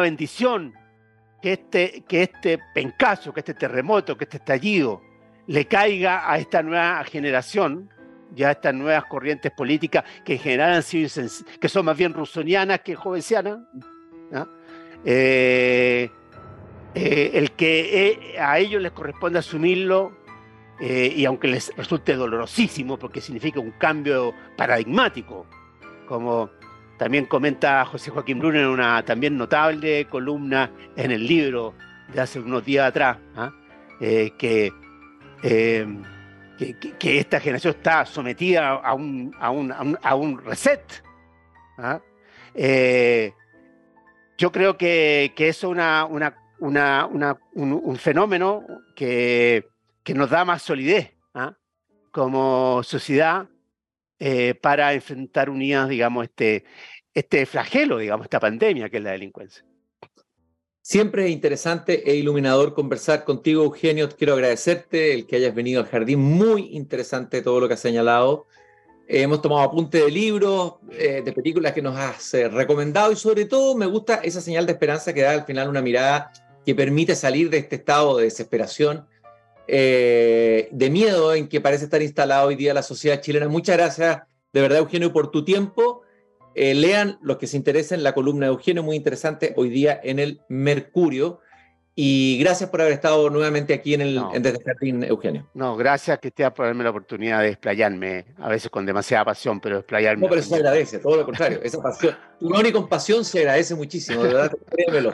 bendición 0.00 0.74
que 1.42 1.54
este, 1.54 2.04
que 2.06 2.22
este 2.22 2.60
que 3.32 3.40
este 3.40 3.54
terremoto, 3.54 4.16
que 4.16 4.24
este 4.24 4.36
estallido 4.36 5.02
le 5.46 5.66
caiga 5.66 6.30
a 6.30 6.38
esta 6.38 6.62
nueva 6.62 7.02
generación, 7.04 7.90
ya 8.34 8.50
estas 8.50 8.74
nuevas 8.74 9.04
corrientes 9.06 9.52
políticas 9.52 10.04
que 10.24 10.34
en 10.34 10.38
general 10.38 10.74
han 10.74 10.82
sido 10.82 11.08
que 11.60 11.68
son 11.68 11.84
más 11.84 11.96
bien 11.96 12.12
rusonianas 12.14 12.80
que 12.80 12.94
jovencianas. 12.94 13.58
¿ah? 14.32 14.46
Eh, 15.04 16.10
eh, 16.94 17.30
el 17.34 17.52
que 17.52 18.08
eh, 18.08 18.38
a 18.40 18.58
ellos 18.58 18.82
les 18.82 18.92
corresponde 18.92 19.38
asumirlo, 19.38 20.12
eh, 20.80 21.12
y 21.14 21.24
aunque 21.24 21.46
les 21.46 21.74
resulte 21.76 22.16
dolorosísimo, 22.16 22.98
porque 22.98 23.20
significa 23.20 23.60
un 23.60 23.72
cambio 23.72 24.32
paradigmático, 24.56 25.46
como 26.06 26.50
también 26.98 27.26
comenta 27.26 27.84
José 27.84 28.10
Joaquín 28.10 28.40
Bruno 28.40 28.58
en 28.58 28.66
una 28.66 29.04
también 29.04 29.36
notable 29.36 30.06
columna 30.06 30.70
en 30.96 31.12
el 31.12 31.26
libro 31.26 31.74
de 32.12 32.20
hace 32.20 32.40
unos 32.40 32.64
días 32.64 32.88
atrás, 32.88 33.18
¿ah? 33.36 33.52
Que, 36.68 36.96
que, 36.98 37.18
esta 37.18 37.40
generación 37.40 37.74
está 37.76 38.04
sometida 38.04 38.68
a 38.68 38.94
un, 38.94 39.34
a 39.38 39.50
un, 39.50 39.98
a 40.02 40.14
un, 40.14 40.38
reset. 40.38 40.82
¿ah? 41.78 42.00
yo 44.36 44.52
creo 44.52 44.76
que, 44.76 45.32
que 45.34 45.48
eso 45.48 45.68
es 45.68 45.72
una, 45.72 46.04
una 46.04 46.36
una, 46.60 47.38
un, 47.54 47.96
fenómeno 47.96 48.64
que, 48.94 49.68
que, 50.02 50.14
nos 50.14 50.30
da 50.30 50.44
más 50.44 50.62
solidez 50.62 51.12
¿ah? 51.34 51.56
como 52.10 52.82
sociedad 52.82 53.48
eh, 54.18 54.54
para 54.54 54.92
enfrentar 54.92 55.48
unidas, 55.48 55.88
digamos, 55.88 56.24
este, 56.24 56.64
este 57.14 57.46
flagelo, 57.46 57.98
digamos, 57.98 58.26
esta 58.26 58.40
pandemia 58.40 58.90
que 58.90 58.98
es 58.98 59.02
la 59.02 59.12
delincuencia. 59.12 59.64
Siempre 60.82 61.26
es 61.26 61.30
interesante 61.30 62.10
e 62.10 62.16
iluminador 62.16 62.72
conversar 62.72 63.24
contigo, 63.24 63.62
Eugenio. 63.64 64.08
Quiero 64.08 64.32
agradecerte 64.32 65.12
el 65.12 65.26
que 65.26 65.36
hayas 65.36 65.54
venido 65.54 65.80
al 65.80 65.86
jardín. 65.86 66.20
Muy 66.20 66.70
interesante 66.72 67.42
todo 67.42 67.60
lo 67.60 67.68
que 67.68 67.74
has 67.74 67.80
señalado. 67.80 68.46
hemos 69.06 69.42
tomado 69.42 69.62
apunte 69.62 69.98
de 69.98 70.10
libros, 70.10 70.74
eh, 70.92 71.20
de 71.24 71.32
películas 71.32 71.72
que 71.72 71.82
nos 71.82 71.96
has 71.96 72.32
eh, 72.32 72.48
recomendado 72.48 73.10
y 73.10 73.16
sobre 73.16 73.44
todo 73.44 73.74
me 73.74 73.86
gusta 73.86 74.20
esa 74.22 74.40
señal 74.40 74.66
de 74.66 74.72
esperanza 74.72 75.12
que 75.12 75.22
da 75.22 75.32
al 75.32 75.44
final 75.44 75.68
una 75.68 75.82
mirada 75.82 76.30
que 76.64 76.76
permite 76.76 77.16
salir 77.16 77.50
de 77.50 77.58
este 77.58 77.76
estado 77.76 78.16
de 78.16 78.24
desesperación, 78.24 79.06
eh, 79.66 80.68
de 80.70 80.90
miedo 80.90 81.34
en 81.34 81.48
que 81.48 81.60
parece 81.60 81.84
estar 81.84 82.00
instalado 82.02 82.48
hoy 82.48 82.56
día 82.56 82.72
la 82.72 82.82
sociedad 82.82 83.20
chilena. 83.20 83.48
Muchas 83.48 83.76
gracias, 83.76 84.22
de 84.52 84.60
verdad, 84.60 84.78
Eugenio, 84.78 85.12
por 85.12 85.30
tu 85.30 85.44
tiempo. 85.44 86.02
Eh, 86.54 86.74
lean 86.74 87.18
los 87.22 87.38
que 87.38 87.46
se 87.46 87.56
interesen 87.56 88.02
la 88.02 88.12
columna 88.12 88.46
de 88.46 88.52
Eugenio, 88.52 88.82
muy 88.82 88.96
interesante, 88.96 89.52
hoy 89.56 89.70
día 89.70 90.00
en 90.02 90.18
el 90.18 90.40
Mercurio. 90.48 91.40
Y 91.94 92.38
gracias 92.38 92.70
por 92.70 92.80
haber 92.80 92.94
estado 92.94 93.28
nuevamente 93.30 93.74
aquí 93.74 93.94
en 93.94 94.00
el 94.00 94.22
Desde 94.34 94.58
el 94.58 94.64
Jardín, 94.64 95.04
Eugenio. 95.04 95.50
No, 95.54 95.76
gracias, 95.76 96.18
Cristian, 96.18 96.54
por 96.54 96.66
darme 96.66 96.84
la 96.84 96.90
oportunidad 96.90 97.40
de 97.40 97.48
explayarme, 97.48 98.26
a 98.38 98.48
veces 98.48 98.70
con 98.70 98.86
demasiada 98.86 99.24
pasión, 99.24 99.60
pero 99.60 99.78
explayarme. 99.78 100.22
No, 100.22 100.28
pero 100.28 100.40
eso 100.40 100.50
se 100.50 100.56
agradece, 100.56 100.98
todo 100.98 101.16
lo 101.16 101.24
contrario, 101.24 101.60
esa 101.62 101.82
pasión. 101.82 102.16
Tu 102.38 102.66
y 102.66 102.72
con 102.72 102.88
pasión 102.88 103.24
se 103.24 103.40
agradece 103.40 103.74
muchísimo, 103.74 104.22
de 104.22 104.32
verdad, 104.32 104.52
créemelo. 104.70 105.12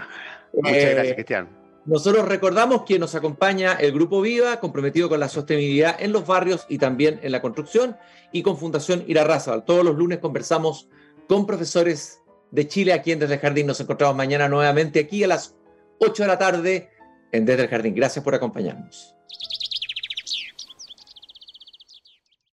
Muchas 0.53 0.72
gracias, 0.72 1.07
eh, 1.07 1.14
Cristian. 1.14 1.49
Nosotros 1.87 2.26
recordamos 2.26 2.82
que 2.82 2.99
nos 2.99 3.14
acompaña 3.14 3.74
el 3.74 3.93
Grupo 3.93 4.20
Viva, 4.20 4.59
comprometido 4.61 5.09
con 5.09 5.20
la 5.20 5.28
sostenibilidad 5.28 5.97
en 6.01 6.12
los 6.12 6.26
barrios 6.26 6.66
y 6.68 6.78
también 6.78 7.20
en 7.22 7.32
la 7.32 7.41
construcción, 7.41 7.97
y 8.32 8.43
con 8.43 8.59
Fundación 8.59 9.05
Irarrázaval. 9.07 9.64
Todos 9.64 9.84
los 9.84 9.97
lunes 9.97 10.18
conversamos 10.18 10.89
con 11.29 11.47
profesores 11.47 12.20
de 12.51 12.68
Chile 12.68 12.93
aquí 12.93 13.12
en 13.12 13.18
Desde 13.18 13.35
el 13.35 13.41
Jardín. 13.41 13.66
Nos 13.66 13.81
encontramos 13.81 14.16
mañana 14.16 14.49
nuevamente 14.49 15.01
aquí 15.01 15.24
a 15.24 15.29
las 15.29 15.55
8 16.01 16.22
de 16.22 16.29
la 16.29 16.39
tarde 16.39 16.91
en 17.33 17.45
Desde 17.45 17.62
el 17.64 17.68
Jardín. 17.68 17.95
Gracias 17.95 18.24
por 18.24 18.35
acompañarnos. 18.35 19.14